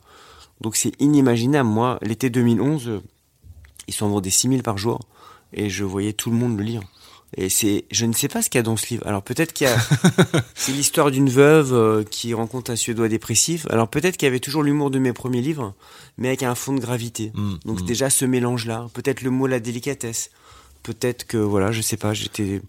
[0.61, 1.69] Donc, c'est inimaginable.
[1.69, 3.01] Moi, l'été 2011, euh,
[3.87, 4.99] ils sont en vendés 6000 par jour.
[5.53, 6.81] Et je voyais tout le monde le lire.
[7.37, 9.07] Et c'est, je ne sais pas ce qu'il y a dans ce livre.
[9.07, 9.77] Alors peut-être qu'il y a,
[10.55, 13.65] c'est l'histoire d'une veuve euh, qui rencontre un Suédois dépressif.
[13.69, 15.73] Alors peut-être qu'il y avait toujours l'humour de mes premiers livres,
[16.17, 17.31] mais avec un fond de gravité.
[17.33, 17.85] Mm, Donc mm.
[17.85, 18.87] déjà ce mélange-là.
[18.93, 20.31] Peut-être le mot la délicatesse.
[20.83, 22.13] Peut-être que voilà, je sais pas.
[22.13, 22.61] J'étais,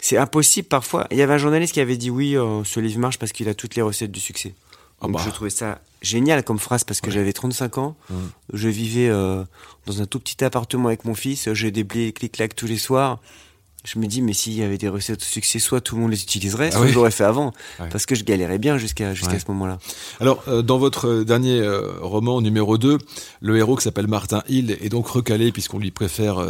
[0.00, 1.06] c'est impossible parfois.
[1.10, 3.48] Il y avait un journaliste qui avait dit oui, euh, ce livre marche parce qu'il
[3.48, 4.54] a toutes les recettes du succès.
[5.00, 5.20] Ah bah.
[5.24, 7.96] je trouvais ça génial comme phrase parce que j'avais 35 ans.
[8.10, 8.14] Mm.
[8.52, 9.42] Je vivais euh,
[9.86, 11.50] dans un tout petit appartement avec mon fils.
[11.54, 13.18] Je débliais clic-clac tous les soirs
[13.84, 16.10] je me dis, mais s'il y avait des recettes de succès, soit tout le monde
[16.10, 17.52] les utiliserait, ah soit je l'aurais fait avant,
[17.90, 19.78] parce que je galérais bien jusqu'à jusqu'à ce moment-là.
[20.20, 22.98] Alors, euh, dans votre euh, dernier euh, roman numéro 2,
[23.40, 26.44] le héros qui s'appelle Martin Hill est donc recalé puisqu'on lui préfère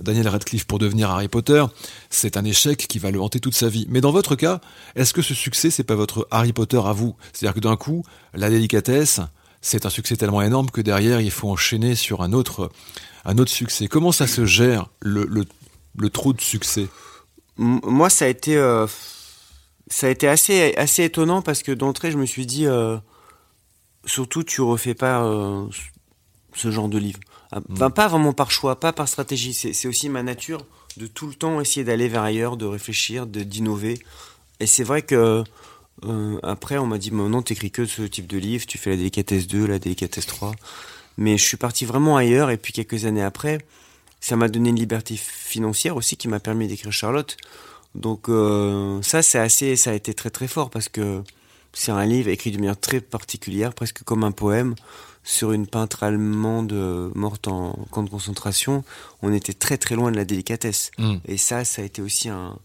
[0.00, 1.64] Daniel Radcliffe pour devenir Harry Potter.
[2.08, 3.86] C'est un échec qui va le hanter toute sa vie.
[3.90, 4.60] Mais dans votre cas,
[4.94, 7.16] est-ce que ce succès, c'est pas votre Harry Potter à vous?
[7.32, 9.20] C'est-à-dire que d'un coup, la délicatesse,
[9.60, 12.70] c'est un succès tellement énorme que derrière, il faut enchaîner sur un autre,
[13.24, 13.88] un autre succès.
[13.88, 15.44] Comment ça se gère le, le
[15.98, 16.88] le trou de succès
[17.56, 18.86] Moi, ça a été, euh,
[19.88, 22.96] ça a été assez, assez étonnant parce que d'entrée, je me suis dit, euh,
[24.04, 25.66] surtout, tu refais pas euh,
[26.54, 27.20] ce genre de livre.
[27.52, 29.54] Ah, enfin, pas vraiment par choix, pas par stratégie.
[29.54, 33.42] C'est aussi ma nature de tout le temps essayer d'aller vers ailleurs, de réfléchir, de
[33.42, 33.98] d'innover.
[34.60, 35.44] Et c'est vrai que
[36.42, 39.46] après, on m'a dit, non, t'écris que ce type de livre, tu fais la délicatesse
[39.46, 40.52] 2, la délicatesse 3.
[41.18, 43.58] Mais je suis parti vraiment ailleurs, et puis quelques années après,
[44.20, 47.36] ça m'a donné une liberté financière aussi qui m'a permis d'écrire Charlotte.
[47.94, 51.22] Donc euh, ça, c'est assez, ça a été très très fort parce que
[51.72, 54.74] c'est un livre écrit d'une manière très particulière, presque comme un poème,
[55.24, 58.84] sur une peintre allemande euh, morte en camp de concentration.
[59.22, 60.90] On était très très loin de la délicatesse.
[60.98, 61.16] Mm.
[61.26, 62.58] Et ça, ça a été aussi un,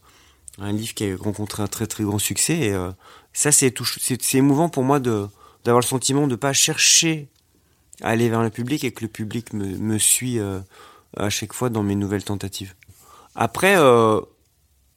[0.60, 2.58] un livre qui a rencontré un très très grand succès.
[2.58, 2.92] Et euh,
[3.34, 3.74] ça, c'est
[4.22, 5.28] c'est émouvant pour moi de
[5.66, 7.28] d'avoir le sentiment de pas chercher
[8.02, 10.60] à aller vers le public et que le public me, me suit euh,
[11.18, 12.74] à chaque fois dans mes nouvelles tentatives.
[13.36, 14.20] Après, euh,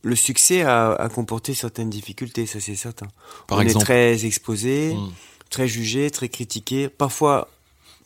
[0.02, 3.06] le succès a, a, comporté certaines difficultés, ça c'est certain.
[3.46, 3.82] Par On exemple.
[3.82, 5.08] est très exposé, Hmm.
[5.50, 7.48] très jugé, très critiqué, parfois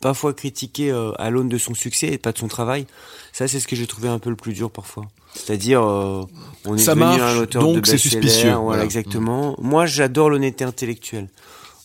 [0.01, 2.87] parfois critiqué euh, à l'aune de son succès et pas de son travail.
[3.33, 5.07] Ça, c'est ce que j'ai trouvé un peu le plus dur parfois.
[5.35, 6.23] C'est-à-dire, euh,
[6.64, 8.85] on est Ça devenu marche, un auteur donc c'est suspicieux, Voilà, voilà.
[8.85, 9.57] exactement.
[9.59, 11.29] Moi, j'adore l'honnêteté intellectuelle.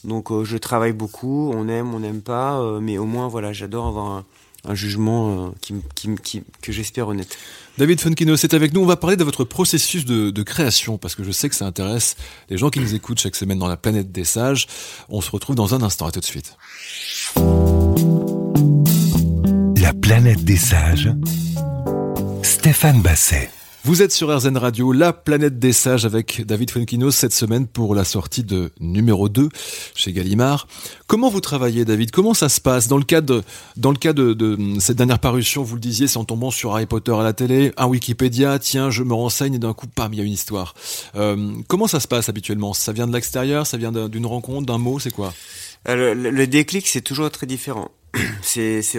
[0.03, 1.51] Donc, euh, je travaille beaucoup.
[1.55, 4.25] On aime, on n'aime pas, euh, mais au moins, voilà, j'adore avoir un,
[4.65, 7.38] un jugement euh, qui, qui, qui- que j'espère honnête.
[7.78, 8.82] David Funkino, c'est avec nous.
[8.82, 11.65] On va parler de votre processus de, de création parce que je sais que ça
[11.65, 12.15] intéresse
[12.49, 14.67] les gens qui nous écoutent chaque semaine dans la planète des sages.
[15.10, 16.06] On se retrouve dans un instant.
[16.08, 16.56] À tout de suite.
[19.82, 21.10] La planète des sages.
[22.43, 23.49] Stéphane Basset.
[23.86, 27.96] Vous êtes sur RZN Radio, la planète des sages avec David Funkino cette semaine pour
[27.96, 29.50] la sortie de numéro 2
[29.93, 30.67] chez Gallimard.
[31.06, 32.12] Comment vous travaillez David?
[32.12, 32.88] Comment ça se passe?
[32.88, 33.43] Dans le cadre
[33.76, 36.72] dans le cas de, de cette dernière parution, vous le disiez, c'est en tombant sur
[36.74, 40.13] Harry Potter à la télé, un Wikipédia, tiens, je me renseigne et d'un coup, pam,
[40.13, 40.76] il y a une histoire.
[41.15, 42.74] Euh, comment ça se passe habituellement?
[42.74, 43.67] Ça vient de l'extérieur?
[43.67, 44.98] Ça vient d'un- d'une rencontre, d'un mot?
[45.00, 45.34] C'est quoi?
[45.89, 47.91] Euh, Le, le déclic, c'est toujours très différent.
[48.15, 48.17] On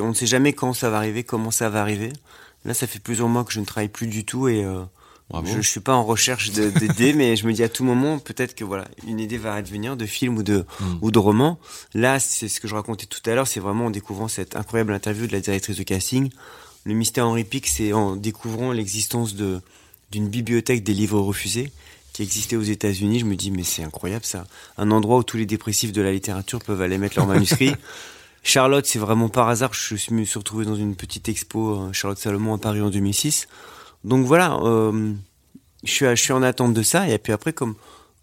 [0.09, 2.13] ne sait jamais quand ça va arriver, comment ça va arriver.
[2.65, 4.83] Là, ça fait plusieurs mois que je ne travaille plus du tout et euh,
[5.45, 8.55] je, je suis pas en recherche d'idées, mais je me dis à tout moment, peut-être
[8.55, 10.85] que voilà, une idée va advenir de film ou de Mm.
[11.03, 11.59] ou de roman.
[11.95, 14.93] Là, c'est ce que je racontais tout à l'heure, c'est vraiment en découvrant cette incroyable
[14.93, 16.31] interview de la directrice de casting.
[16.85, 19.61] Le mystère Henri Pic, c'est en découvrant l'existence de
[20.11, 21.73] d'une bibliothèque des livres refusés
[22.13, 23.19] qui existait aux États-Unis.
[23.21, 24.47] Je me dis, mais c'est incroyable ça.
[24.79, 27.75] Un endroit où tous les dépressifs de la littérature peuvent aller mettre leurs manuscrits.
[28.45, 29.73] Charlotte, c'est vraiment par hasard.
[29.73, 33.49] Je me suis retrouvé dans une petite expo euh, Charlotte Salomon à Paris en 2006.
[34.05, 35.15] Donc voilà, euh,
[35.83, 37.09] je, suis, je suis en attente de ça.
[37.09, 37.75] Et puis après, comme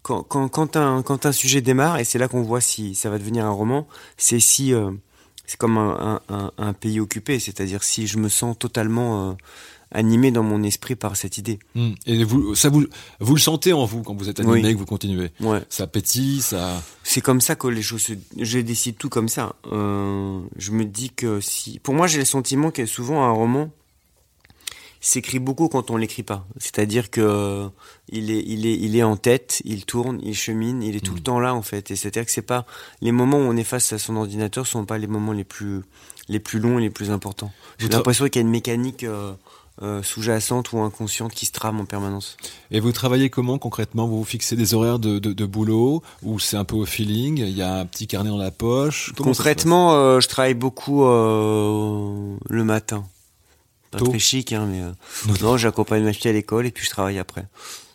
[0.02, 3.10] quand, quand, quand, un, quand un sujet démarre, et c'est là qu'on voit si ça
[3.10, 4.92] va devenir un roman, c'est si euh,
[5.46, 9.34] c'est comme un, un, un, un pays occupé, c'est-à-dire si je me sens totalement euh,
[9.90, 11.58] animé dans mon esprit par cette idée.
[11.74, 11.92] Hmm.
[12.06, 12.86] Et vous, ça vous,
[13.20, 14.72] vous le sentez en vous quand vous êtes animé, Oui.
[14.72, 15.30] que vous continuez?
[15.40, 15.60] Ouais.
[15.68, 16.82] Ça pétille, ça.
[17.02, 18.12] C'est comme ça que les choses se...
[18.38, 19.54] Je décide tout comme ça.
[19.70, 21.78] Euh, je me dis que si...
[21.80, 23.70] Pour moi, j'ai le sentiment que souvent un roman
[25.02, 26.46] s'écrit beaucoup quand on l'écrit pas.
[26.56, 27.68] C'est-à-dire que euh,
[28.08, 31.14] il est, il est, il est en tête, il tourne, il chemine, il est tout
[31.14, 31.90] le temps là en fait.
[31.90, 32.64] Et c'est-à-dire que c'est pas
[33.02, 35.82] les moments où on est face à son ordinateur sont pas les moments les plus,
[36.28, 37.50] les plus longs et les plus importants.
[37.78, 39.32] J'ai l'impression qu'il y a une mécanique euh,
[39.82, 42.36] euh, sous-jacente ou inconsciente qui se trame en permanence.
[42.70, 44.06] Et vous travaillez comment concrètement?
[44.06, 47.38] Vous vous fixez des horaires de, de, de boulot ou c'est un peu au feeling?
[47.38, 49.12] Il y a un petit carnet dans la poche?
[49.16, 53.04] Comment Concrètement, euh, je travaille beaucoup euh, le matin.
[53.92, 54.08] Pas Tôt.
[54.08, 54.90] très chic, hein, mais euh,
[55.42, 57.46] non, j'accompagne ma fille à l'école et puis je travaille après.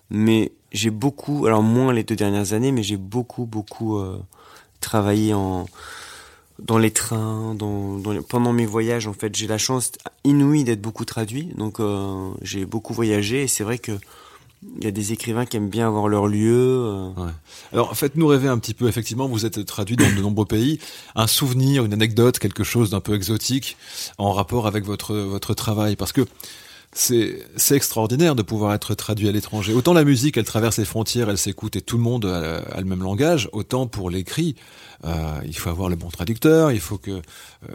[0.10, 4.18] Mais j'ai beaucoup, alors moins les deux dernières années, mais j'ai beaucoup, beaucoup euh,
[4.80, 5.66] travaillé en
[6.60, 9.06] dans les trains, dans, dans les- pendant mes voyages.
[9.08, 9.92] En fait, j'ai la chance
[10.24, 13.92] inouïe d'être beaucoup traduit, donc euh, j'ai beaucoup voyagé et c'est vrai que
[14.78, 17.14] il y a des écrivains qui aiment bien avoir leur lieu.
[17.18, 17.30] euh.
[17.72, 18.88] Alors faites-nous rêver un petit peu.
[18.88, 20.80] Effectivement, vous êtes traduit dans de nombreux pays.
[21.16, 23.78] Un souvenir, une anecdote, quelque chose d'un peu exotique
[24.18, 26.26] en rapport avec votre votre travail, parce que
[26.94, 29.74] c'est extraordinaire de pouvoir être traduit à l'étranger.
[29.74, 32.80] Autant la musique, elle traverse les frontières, elle s'écoute et tout le monde a, a
[32.80, 33.50] le même langage.
[33.52, 34.56] Autant pour l'écrit,
[35.06, 36.72] euh, il faut avoir le bon traducteur.
[36.72, 37.22] Il faut que euh,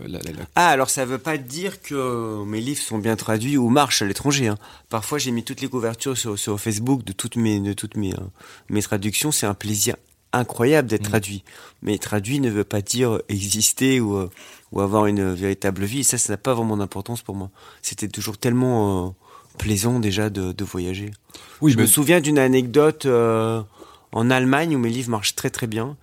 [0.07, 3.57] la- la- la- Ah, alors ça veut pas dire que mes livres sont bien traduits
[3.57, 4.49] ou marchent à l'étranger.
[4.49, 4.59] hein.
[4.89, 8.15] Parfois, j'ai mis toutes les couvertures sur, sur Facebook de toutes mes, de toutes mes,
[8.15, 8.19] euh,
[8.71, 9.31] mes traductions.
[9.31, 9.95] C'est un plaisir
[10.33, 11.11] incroyable d'être Mm.
[11.11, 11.45] traduit.
[11.83, 14.31] Mais traduit ne veut pas dire exister ou, euh,
[14.73, 16.05] ou avoir une véritable vie.
[16.05, 17.51] Ça, ça n'a pas vraiment d'importance pour moi.
[17.83, 19.11] C'était toujours tellement euh,
[19.59, 21.11] plaisant déjà de, de voyager.
[21.61, 23.63] oui, Je me souviens d'une anecdote euh,
[24.13, 25.97] en Allemagne où mes livres marchent très très bien.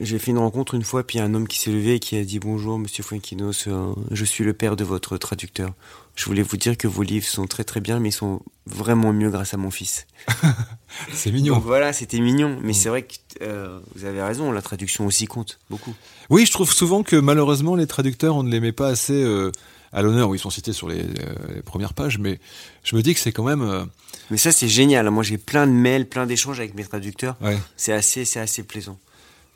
[0.00, 1.94] J'ai fait une rencontre une fois, puis il y a un homme qui s'est levé
[1.94, 5.72] et qui a dit Bonjour, monsieur Fuenquinos, euh, je suis le père de votre traducteur.
[6.16, 9.12] Je voulais vous dire que vos livres sont très très bien, mais ils sont vraiment
[9.12, 10.06] mieux grâce à mon fils.
[11.12, 11.56] c'est mignon.
[11.56, 12.74] Donc voilà, c'était mignon, mais Mm.
[12.74, 15.94] c'est vrai que euh, vous avez raison, la traduction aussi compte beaucoup.
[16.30, 19.50] Oui, je trouve souvent que malheureusement les traducteurs, on ne les met pas assez, euh,
[19.92, 22.38] à l'honneur où ils sont cités sur les, euh, les, premières pages, mais
[22.84, 23.88] je me dis que c'est quand même.
[24.30, 25.10] Mais ça c'est génial.
[25.10, 27.36] Moi j'ai plein de mails, plein d'échanges avec mes traducteurs.
[27.40, 27.58] Ouais.
[27.76, 28.98] C'est assez, c'est assez plaisant.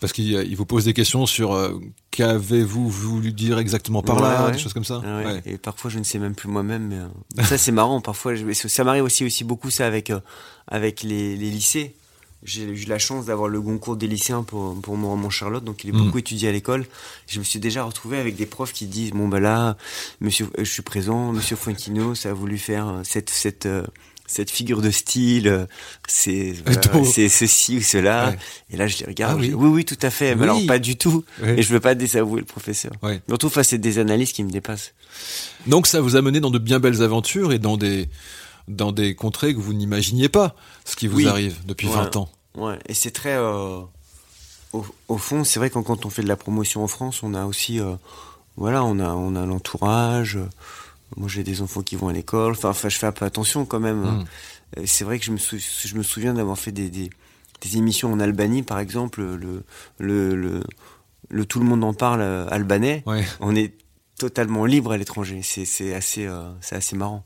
[0.01, 1.81] Parce qu'il vous pose des questions sur euh,
[2.13, 5.03] qu'avez-vous voulu dire exactement par là, des choses comme ça.
[5.45, 7.11] Et parfois je ne sais même plus moi-même.
[7.37, 8.01] Mais, ça c'est marrant.
[8.01, 10.13] Parfois ça m'arrive aussi aussi beaucoup ça avec
[10.69, 11.95] avec les, les lycées
[12.43, 15.83] j'ai eu la chance d'avoir le concours des lycéens pour, pour mon roman Charlotte, donc
[15.85, 16.21] il est beaucoup mm.
[16.21, 16.87] étudié à l'école.
[17.27, 19.77] Je me suis déjà retrouvé avec des profs qui disent bon bah là,
[20.21, 23.85] monsieur, euh, je suis présent, monsieur Fuentino, ça a voulu faire euh, cette cette euh,
[24.29, 25.67] cette figure de style,
[26.07, 26.55] c'est
[27.05, 28.35] c'est ceci ou cela.
[28.71, 29.39] Et là, je les regarde.
[29.39, 29.53] Ah oui.
[29.53, 29.85] oui.
[29.85, 30.37] tout à fait.
[30.37, 31.25] Mais alors pas du tout.
[31.45, 32.93] Et je veux pas désavouer le professeur.
[33.03, 33.21] Ouais.
[33.29, 34.93] Surtout face à des analyses qui me dépassent.
[35.67, 38.09] Donc ça vous a mené dans de bien belles aventures et dans des
[38.69, 42.29] dans des contrées que vous n'imaginiez pas, ce qui vous arrive depuis 20 ans.
[42.55, 43.35] Ouais, et c'est très.
[43.35, 43.81] Euh,
[44.73, 47.47] au, fond, c'est vrai que quand on fait de la promotion en France, on a
[47.47, 47.81] aussi.
[47.81, 47.95] Euh,
[48.57, 50.39] voilà, on a, on a l'entourage.
[51.17, 52.53] Moi, j'ai des enfants qui vont à l'école.
[52.53, 54.03] Enfin, enfin, je fais un peu attention quand même.
[54.03, 54.25] Hmm.
[54.85, 57.11] C'est vrai que je me, je me souviens d'avoir fait des, des,
[57.77, 59.65] émissions en Albanie, par exemple, le,
[59.99, 60.63] le,
[61.31, 63.03] le, Tout le monde en parle euh, albanais.
[63.41, 63.75] On est
[64.19, 65.41] totalement libre à l'étranger.
[65.43, 66.29] C'est assez,
[66.61, 67.25] c'est assez marrant.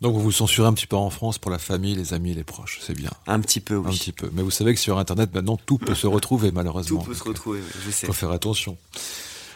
[0.00, 2.44] Donc vous vous censurez un petit peu en France pour la famille, les amis, les
[2.44, 3.10] proches, c'est bien.
[3.26, 3.88] Un petit peu, oui.
[3.88, 4.30] Un petit peu.
[4.32, 7.00] Mais vous savez que sur Internet, maintenant, tout peut se retrouver, malheureusement.
[7.00, 8.06] Tout peut se retrouver, je sais.
[8.06, 8.76] Faut faire attention.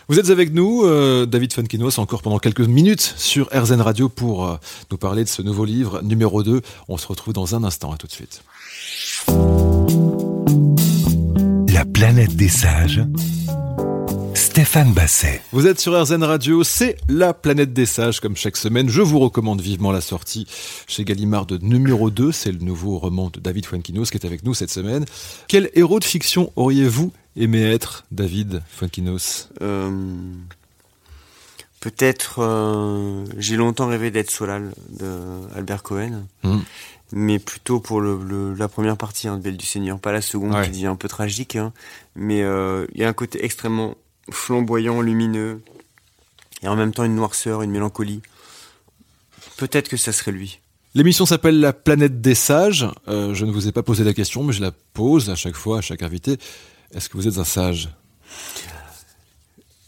[0.08, 4.46] Vous êtes avec nous, euh, David Funkinos, encore pendant quelques minutes sur RZN Radio pour
[4.46, 4.56] euh,
[4.90, 6.60] nous parler de ce nouveau livre, numéro 2.
[6.88, 8.42] On se retrouve dans un instant, à tout de suite.
[11.72, 13.04] La planète des sages
[14.34, 15.40] Stéphane Basset.
[15.52, 18.88] Vous êtes sur RZN Radio, c'est la planète des sages comme chaque semaine.
[18.88, 20.46] Je vous recommande vivement la sortie
[20.86, 24.44] chez Gallimard de numéro 2, c'est le nouveau roman de David Fuenquinos qui est avec
[24.44, 25.04] nous cette semaine.
[25.48, 29.90] Quel héros de fiction auriez-vous aimé être, David Fuenquinos euh,
[31.80, 35.10] Peut-être, euh, j'ai longtemps rêvé d'être Solal de
[35.56, 36.26] Albert Cohen.
[36.42, 36.60] Hmm.
[37.12, 40.62] mais plutôt pour le, la première partie hein, de Belle du Seigneur, pas la seconde
[40.62, 41.72] qui devient un peu tragique, hein.
[42.14, 43.96] mais euh, il y a un côté extrêmement
[44.30, 45.60] flamboyant, lumineux,
[46.62, 48.22] et en même temps une noirceur, une mélancolie.
[49.56, 50.60] Peut-être que ça serait lui.
[50.94, 52.86] L'émission s'appelle La planète des sages.
[53.08, 55.56] Euh, je ne vous ai pas posé la question, mais je la pose à chaque
[55.56, 56.38] fois, à chaque invité.
[56.94, 57.88] Est-ce que vous êtes un sage?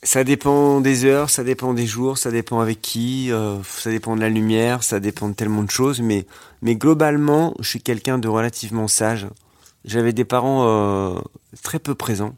[0.02, 4.16] Ça dépend des heures, ça dépend des jours, ça dépend avec qui, euh, ça dépend
[4.16, 6.00] de la lumière, ça dépend de tellement de choses.
[6.00, 6.26] Mais,
[6.60, 9.26] mais globalement, je suis quelqu'un de relativement sage.
[9.84, 11.18] J'avais des parents euh,
[11.62, 12.34] très peu présents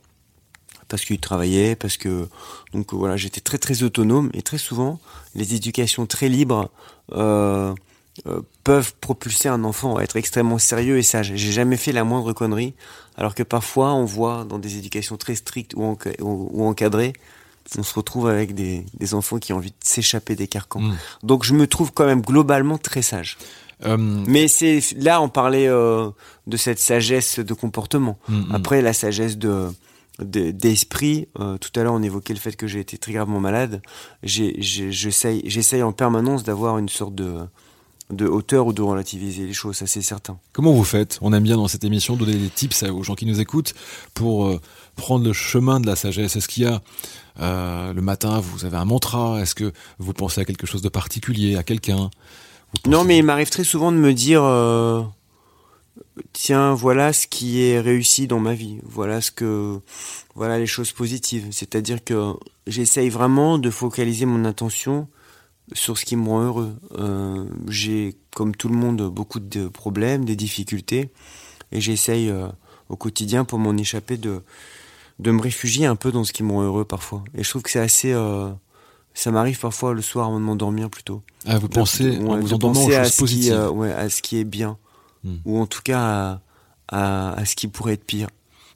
[0.89, 2.29] parce qu'il travaillait, parce que
[2.73, 5.01] donc voilà, j'étais très très autonome et très souvent
[5.35, 6.71] les éducations très libres
[7.13, 7.75] euh,
[8.27, 11.33] euh, peuvent propulser un enfant à être extrêmement sérieux et sage.
[11.35, 12.75] J'ai jamais fait la moindre connerie,
[13.17, 17.13] alors que parfois on voit dans des éducations très strictes ou, ou, encadrées,
[17.77, 20.81] on se retrouve avec des, des enfants qui ont envie de s'échapper des carcans.
[20.81, 20.97] Hmm.
[21.23, 23.37] Donc je me trouve quand même globalement très sage.
[23.85, 23.97] Euh...
[23.99, 26.09] Mais c'est là on parlait euh,
[26.47, 28.19] de cette sagesse de comportement.
[28.29, 28.55] Hmm, hmm.
[28.55, 29.69] Après la sagesse de
[30.19, 31.29] d'esprit.
[31.39, 33.83] Euh, tout à l'heure, on évoquait le fait que j'ai été très gravement malade.
[34.23, 37.41] J'essaye en permanence d'avoir une sorte de,
[38.11, 40.39] de hauteur ou de relativiser les choses, ça c'est certain.
[40.53, 41.19] Comment vous faites?
[41.23, 43.75] On aime bien dans cette émission donner des tips aux gens qui nous écoutent
[44.15, 44.61] pour euh,
[44.95, 46.37] prendre le chemin de la sagesse.
[46.37, 46.81] Est-ce qu'il y a
[47.41, 49.41] euh, le matin, vous avez un mantra?
[49.41, 52.11] Est-ce que vous pensez à quelque chose de particulier, à quelqu'un?
[52.87, 54.43] Non, mais il m'arrive très souvent de me dire
[56.33, 59.81] tiens, voilà ce qui est réussi dans ma vie, voilà ce que,
[60.35, 61.49] voilà les choses positives.
[61.51, 62.35] C'est-à-dire que
[62.67, 65.09] j'essaye vraiment de focaliser mon attention
[65.73, 66.77] sur ce qui me rend heureux.
[66.99, 71.11] Euh, j'ai, comme tout le monde, beaucoup de problèmes, des difficultés,
[71.73, 72.49] et j'essaye euh,
[72.89, 74.43] au quotidien pour m'en échapper de,
[75.19, 77.25] de me réfugier un peu dans ce qui me rend heureux parfois.
[77.35, 78.51] Et je trouve que c'est assez, euh,
[79.15, 81.23] ça m'arrive parfois le soir avant de m'endormir plutôt.
[81.47, 84.79] Ah, vous pensez, en vous endormant à, qui, ouais, à ce qui est bien.
[85.25, 85.39] Hmm.
[85.45, 86.41] ou en tout cas
[86.89, 88.29] à, ce qui pourrait être pire,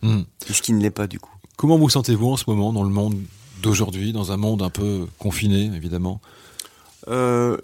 [0.03, 0.23] hmm.
[0.49, 1.31] et ce qui ne l'est pas du coup.
[1.57, 3.15] Comment vous sentez-vous en ce moment dans le monde
[3.63, 6.21] d'aujourd'hui, dans un monde un peu confiné évidemment?
[7.09, 7.57] Euh,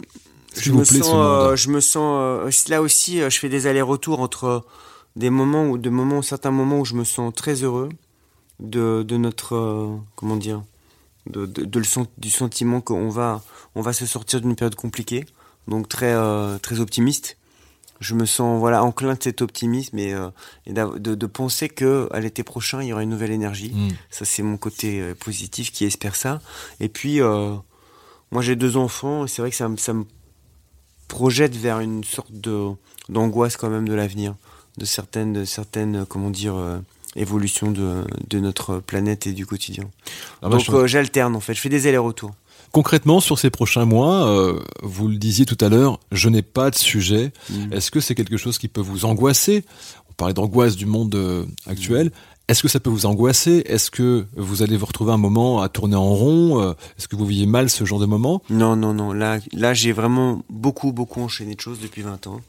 [0.56, 4.64] je, me sens, euh, je me sens, là aussi, euh, je fais des allers-retours entre
[5.16, 7.88] des moments où, de moments, certains moments où je me sens très heureux
[8.60, 10.62] de, de notre, comment dire,
[11.26, 13.42] de, de, le, du sentiment qu'on va,
[13.74, 15.26] on va se sortir d'une période compliquée,
[15.68, 16.14] donc très,
[16.60, 17.36] très optimiste
[18.00, 20.28] je me sens voilà enclin de cet optimisme et, euh,
[20.66, 23.72] de, de, penser que à l'été prochain il y aura une nouvelle énergie.
[23.72, 23.88] Mm.
[24.10, 26.40] Ça c'est mon côté euh, positif qui espère ça.
[26.80, 27.54] Et puis euh,
[28.30, 30.04] moi j'ai deux enfants et c'est vrai que ça, ça, me
[31.08, 32.68] projette vers une sorte de
[33.08, 34.34] d'angoisse quand même de l'avenir,
[34.78, 36.54] de certaines de certaines comment dire
[37.16, 39.84] évolutions de, de notre planète et du quotidien.
[40.42, 42.32] Ah bah, Donc j'alterne en fait, je fais des allers-retours.
[42.72, 46.70] Concrètement, sur ces prochains mois, euh, vous le disiez tout à l'heure, je n'ai pas
[46.70, 47.32] de sujet.
[47.48, 47.72] Mm.
[47.72, 49.64] Est-ce que c'est quelque chose qui peut vous angoisser?
[50.10, 52.10] On parlait d'angoisse du monde euh, actuel.
[52.48, 53.64] Est-ce que ça peut vous angoisser?
[53.66, 56.60] Est-ce que vous allez vous retrouver un moment à tourner en rond?
[56.62, 58.40] Euh, Est-ce que vous vivez mal ce genre de moment?
[58.50, 59.12] Non, non, non.
[59.12, 62.40] Là, là j'ai vraiment beaucoup, beaucoup enchaîné de choses depuis 20 ans.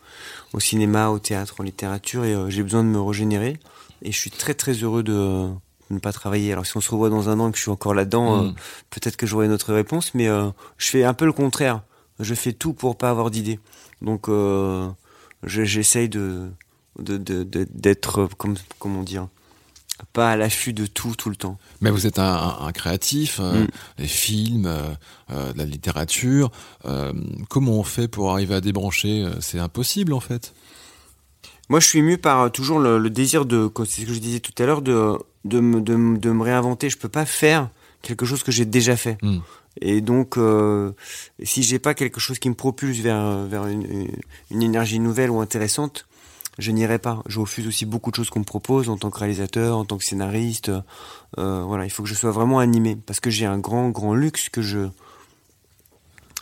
[0.54, 3.58] Au cinéma, au théâtre, en littérature, et euh, j'ai besoin de me régénérer.
[4.04, 5.50] Et je suis très, très heureux de, de
[5.90, 6.52] ne pas travailler.
[6.54, 8.46] Alors, si on se revoit dans un an et que je suis encore là-dedans, Mm.
[8.50, 8.52] euh,
[8.92, 11.82] peut-être que j'aurai une autre réponse, mais euh, je fais un peu le contraire.
[12.20, 13.60] Je fais tout pour pas avoir d'idées.
[14.04, 14.88] Donc, euh,
[15.44, 16.50] je- j'essaye de
[17.00, 19.28] de- de- de- d'être, euh, comme, comment dire,
[20.14, 21.58] pas à l'affût de tout, tout le temps.
[21.82, 23.68] Mais vous êtes un, un- un créatif, euh, Mm.
[24.00, 24.82] des films, euh,
[25.32, 26.52] euh, de la littérature.
[26.86, 27.14] Euh,
[27.50, 30.54] comment on fait pour arriver à débrancher C'est impossible en fait.
[31.70, 34.40] Moi, je suis ému par toujours le, le désir de, c'est ce que je disais
[34.40, 36.90] tout à l'heure, de, de, me, de, me- de me réinventer.
[36.90, 37.70] Je peux pas faire
[38.02, 39.18] quelque chose que j'ai déjà fait.
[39.22, 39.40] Mm.
[39.82, 40.38] Et donc,
[41.44, 44.08] si j'ai pas quelque chose qui me propulse vers, vers une,
[44.50, 46.08] une énergie nouvelle ou intéressante,
[46.58, 47.22] je n'irai pas.
[47.28, 49.98] Je refuse aussi beaucoup de choses qu'on me propose en tant que réalisateur, en tant
[49.98, 50.72] que scénariste.
[51.38, 54.14] Euh, voilà, il faut que je sois vraiment animé parce que j'ai un grand, grand
[54.14, 54.88] luxe que je.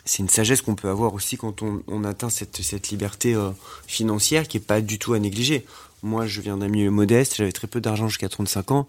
[0.04, 3.50] C'est une sagesse qu'on peut avoir aussi quand on, on atteint cette, cette liberté euh,
[3.88, 5.66] financière qui est pas du tout à négliger.
[6.02, 8.86] Moi, je viens d'un milieu modeste, j'avais très peu d'argent jusqu'à 35 ans.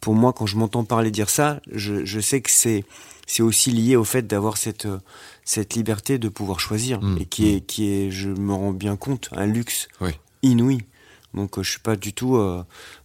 [0.00, 2.84] Pour moi, quand je m'entends parler dire ça, je, je sais que c'est
[3.26, 4.86] c'est aussi lié au fait d'avoir cette
[5.44, 8.96] cette liberté de pouvoir choisir Mm, et qui est qui est, je me rends bien
[8.96, 10.12] compte, un luxe Oui.
[10.44, 10.78] Inouï.
[11.34, 12.62] Donc, euh, je suis pas du tout, euh,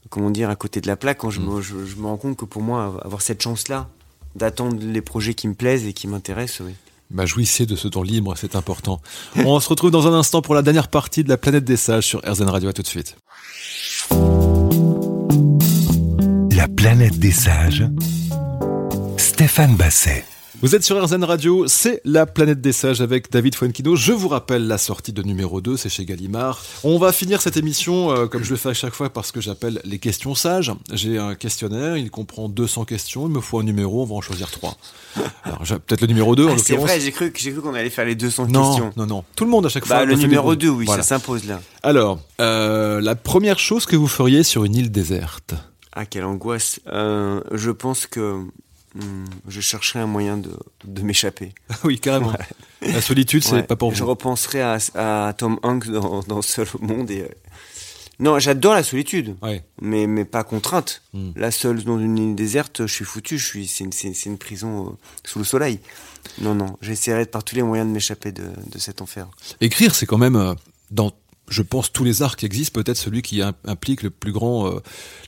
[0.09, 1.45] comment dire, à côté de la plaque quand je, Mm.
[1.55, 3.87] me, je, je me rends compte que pour moi, avoir cette chance-là
[4.35, 6.73] d'attendre les projets qui me plaisent et qui m'intéressent, oui.
[7.09, 9.01] Bah, jouissez de ce temps libre, c'est important.
[9.37, 12.05] On se retrouve dans un instant pour la dernière partie de la planète des sages
[12.05, 12.69] sur RZN Radio.
[12.69, 13.15] À tout de suite.
[16.51, 17.85] La planète des sages.
[19.17, 20.23] Stéphane Basset.
[20.61, 23.95] Vous êtes sur RZN Radio, c'est la planète des sages avec David Fuenquido.
[23.95, 26.61] Je vous rappelle la sortie de numéro 2, c'est chez Gallimard.
[26.83, 29.39] On va finir cette émission euh, comme je le fais à chaque fois parce que
[29.39, 30.73] j'appelle les questions sages.
[30.91, 34.21] J'ai un questionnaire, il comprend 200 questions, il me faut un numéro, on va en
[34.21, 34.75] choisir 3.
[35.45, 36.89] Alors peut-être le numéro 2 en Ah, c'est l'occurrence.
[36.89, 38.91] vrai, j'ai cru, qu'on allait faire les 200 non, questions.
[38.97, 39.23] non, non.
[39.37, 39.95] Tout le monde à chaque fois.
[39.99, 41.03] Bah, le fait des numéro bons- 2, oui, Voilà.
[41.03, 41.61] ça s'impose là.
[41.83, 45.53] Alors, euh, la première chose que vous feriez sur une île déserte?
[45.93, 46.81] Ah, quelle angoisse.
[46.91, 48.41] Euh, je pense que
[48.95, 50.51] hmm, je chercherai un moyen de,
[50.85, 51.53] de m'échapper.
[51.83, 52.33] Oui, carrément.
[52.81, 53.63] La solitude, c'est Ouais.
[53.63, 54.09] pas pour Je vous.
[54.09, 57.09] repenserai à, à Tom Hanks dans, dans Seul au monde.
[57.11, 57.27] Et, euh,
[58.19, 59.63] Non, j'adore la solitude, Ouais.
[59.81, 61.01] mais, mais pas contrainte.
[61.13, 61.31] Hmm.
[61.35, 63.37] Là, seul dans une île déserte, je suis foutu.
[63.37, 64.91] Je suis, c'est une, une prison euh,
[65.25, 65.79] sous le soleil.
[66.41, 69.27] Non, non, j'essaierai par tous les moyens de m'échapper de, de cet enfer.
[69.61, 70.53] Écrire, c'est quand même euh,
[70.91, 71.13] dans,
[71.49, 74.67] je pense, tous les arts qui existent, peut-être celui qui im- implique le plus grand,
[74.67, 74.79] euh,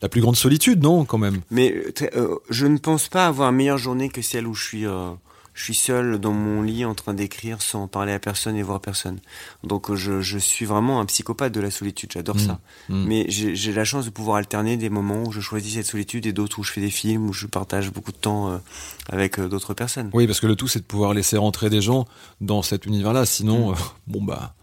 [0.01, 1.41] la plus grande solitude, non, quand même?
[1.51, 4.63] Mais euh, euh, je ne pense pas avoir une meilleure journée que celle où je
[4.63, 5.11] suis, euh,
[5.53, 8.79] je suis seul dans mon lit en train d'écrire sans parler à personne et voir
[8.79, 9.19] personne.
[9.65, 12.39] Donc je, je suis vraiment un psychopathe de la solitude, j'adore Mm.
[12.39, 12.59] ça.
[12.87, 13.05] Mm.
[13.05, 16.31] Mais j'ai la chance de pouvoir alterner des moments où je choisis cette solitude et
[16.31, 18.61] d'autres où je fais des films, où je partage beaucoup de temps
[19.09, 20.09] avec d'autres personnes.
[20.13, 22.05] Oui, parce que le tout, c'est de pouvoir laisser rentrer des gens
[22.39, 23.25] dans cet univers-là.
[23.25, 23.73] Sinon, Mm.
[23.73, 24.55] euh, bon bah,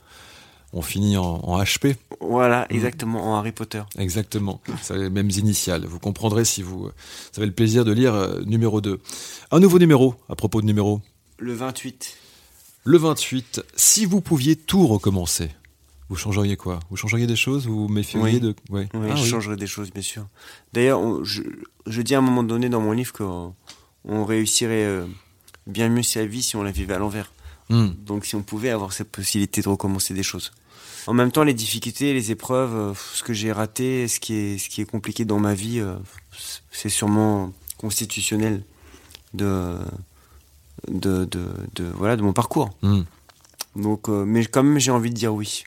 [0.73, 1.97] on finit en, en HP.
[2.21, 2.75] Voilà, Mm.
[2.75, 3.83] exactement, en Harry Potter.
[3.99, 4.61] Exactement.
[4.83, 5.87] C'est les mêmes initiales.
[5.87, 6.91] Vous comprendrez si vous, vous
[7.37, 9.01] avez le plaisir de lire euh, numéro 2.
[9.51, 11.01] Un nouveau numéro, à propos de numéro.
[11.39, 12.17] Le 28.
[12.85, 13.63] Le 28.
[13.77, 15.51] Si vous pouviez tout recommencer,
[16.09, 16.81] vous changeriez quoi?
[16.91, 17.67] Vous changeriez des choses?
[17.67, 18.41] Vous vous méfieriez Oui.
[18.41, 18.55] de.
[18.71, 18.89] Ouais.
[18.95, 19.29] Oui, Ah je oui.
[19.29, 20.27] changerai des choses, bien sûr.
[20.73, 23.55] D'ailleurs, je dis à un moment donné dans mon livre qu'on
[24.05, 25.07] on réussirait euh,
[25.67, 27.31] bien mieux sa vie si on la vivait à l'envers.
[27.71, 27.89] Hmm.
[28.05, 30.53] Donc si on pouvait avoir cette possibilité de recommencer des choses.
[31.07, 34.59] En même temps, les difficultés, les épreuves, euh, ce que j'ai raté, ce qui est,
[34.59, 35.95] ce qui est compliqué dans ma vie, euh,
[36.71, 38.63] c'est sûrement constitutionnel
[39.35, 39.77] de,
[40.89, 42.71] de, de, de- voilà, de mon parcours.
[42.83, 43.03] Hmm.
[43.77, 45.65] Donc, euh, mais quand même, j'ai envie de dire oui.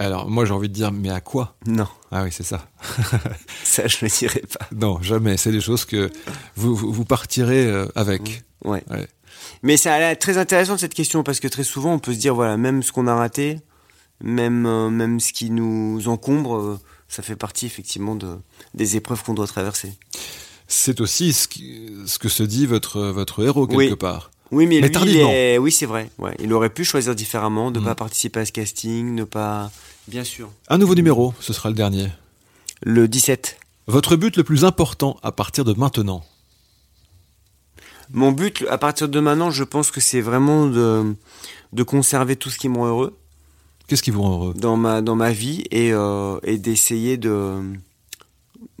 [0.00, 1.56] Alors, moi, j'ai envie de dire, mais à quoi?
[1.66, 2.68] Non, Ah oui, c'est ça.
[3.64, 4.66] ça, je ne dirais pas.
[4.72, 5.36] Non, jamais.
[5.36, 6.08] C'est des choses que
[6.54, 8.44] vous, vous, vous partirez avec.
[8.64, 8.84] Ouais.
[8.90, 9.08] Ouais.
[9.62, 12.18] Mais ça a l'air très intéressant cette question parce que très souvent on peut se
[12.18, 13.58] dire voilà même ce qu'on a raté,
[14.22, 18.36] même euh, même ce qui nous encombre, euh, ça fait partie effectivement de
[18.74, 19.92] des épreuves qu'on doit traverser.
[20.66, 23.96] C'est aussi ce, qui- ce que se dit votre, votre héros, quelque Oui.
[23.96, 24.30] part.
[24.50, 25.30] Oui mais, Mais lui, il tardivement.
[25.30, 26.10] est- oui c'est vrai.
[26.18, 27.84] Ouais, il aurait pu choisir différemment, de Mm.
[27.84, 29.70] pas participer à ce casting, ne pas
[30.08, 30.50] bien sûr.
[30.68, 32.08] Un nouveau numéro, ce sera le dernier.
[32.82, 33.58] Le 17.
[33.86, 36.24] Votre but le plus important à partir de maintenant
[38.12, 41.14] Mon but à partir de maintenant, je pense que c'est vraiment de
[41.72, 43.16] de conserver tout ce qui me rend heureux.
[43.86, 44.54] Qu'est-ce qui vous rend heureux?
[44.54, 47.60] Dans ma dans ma vie et euh, et d'essayer de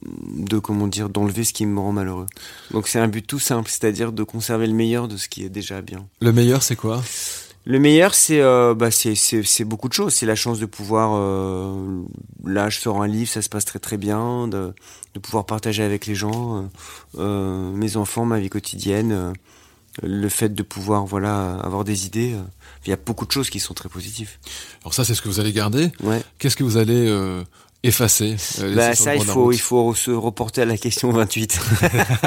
[0.04, 2.26] de comment dire d'enlever ce qui me rend malheureux.
[2.70, 5.48] Donc c'est un but tout simple, c'est-à-dire de conserver le meilleur de ce qui est
[5.48, 6.06] déjà bien.
[6.20, 7.02] Le meilleur, c'est quoi?
[7.68, 10.14] Le meilleur, c'est euh, bah, c'est beaucoup de choses.
[10.14, 12.02] C'est la chance de pouvoir euh,
[12.42, 14.72] là, je sors un livre, ça se passe très très bien, de
[15.14, 16.70] de pouvoir partager avec les gens,
[17.18, 19.34] euh, mes enfants, ma vie quotidienne,
[20.02, 22.34] le fait de pouvoir voilà avoir des idées.
[22.86, 24.30] il y a beaucoup de choses qui sont très positives.
[24.80, 25.92] Alors ça, c'est ce que vous allez garder.
[26.02, 26.22] Ouais.
[26.38, 27.06] Qu'est-ce que vous allez
[27.82, 31.60] effacer euh, Bah, ça, il faut, route il faut se reporter à la question 28.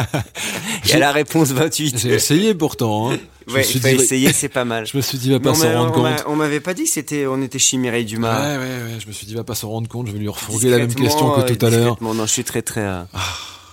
[0.90, 1.98] et à la réponse 28.
[1.98, 3.12] J'ai essayé pourtant.
[3.12, 3.18] Hein.
[3.48, 4.86] Je, Ouais, il faut dit, essayer, c'est pas mal.
[4.86, 6.24] je me suis dit, va pas s'en rendre compte.
[6.28, 8.40] On m'avait pas dit que c'était, on était chez Mireille Dumas.
[8.40, 9.00] Ouais, ouais, ouais.
[9.00, 10.08] Je me suis dit, va pas s'en rendre compte.
[10.08, 11.80] Je vais lui refourguer la même question que euh, tout à l'heure.
[11.96, 12.14] discrètement.
[12.14, 12.82] Non, je suis très très.
[12.82, 13.02] euh,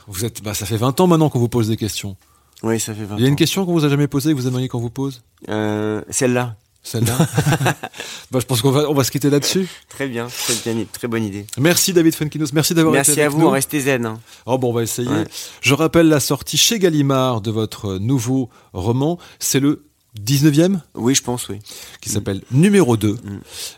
[0.09, 2.17] Vous êtes, bah, ça fait 20 ans maintenant qu'on vous pose des questions.
[2.63, 3.37] Oui, ça fait 20 Il y a une ans.
[3.37, 5.23] question qu'on vous a jamais posée que vous aimeriez qu'on vous pose?
[5.51, 6.57] Euh, Celle-là.
[6.83, 7.17] Celle-là
[8.31, 9.69] bah, Je pense qu'on va, on va se quitter là-dessus.
[9.89, 11.45] Très bien, très bien, très bonne idée.
[11.59, 13.51] Merci David Funkinos, merci d'avoir été Merci avec à vous, nous.
[13.51, 14.07] restez zen.
[14.07, 14.21] hein.
[14.47, 15.09] Oh bon, on va essayer.
[15.09, 15.27] Ouais.
[15.61, 19.19] Je rappelle la sortie chez Gallimard de votre nouveau roman.
[19.39, 19.85] C'est le
[20.25, 21.59] 19e Oui, je pense, oui.
[22.01, 23.13] qui s'appelle Numéro 2.
[23.13, 23.19] Mm.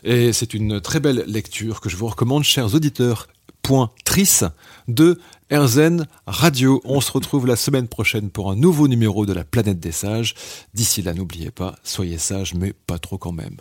[0.05, 3.27] Et c'est une très belle lecture que je vous recommande, chers auditeurs.
[3.63, 4.39] Point Tris
[4.87, 5.19] de
[5.51, 6.79] Erzen Radio.
[6.85, 10.33] On se retrouve la semaine prochaine pour un nouveau numéro de la planète des sages.
[10.73, 13.57] D'ici là, n'oubliez pas, soyez sages, mais pas trop quand même.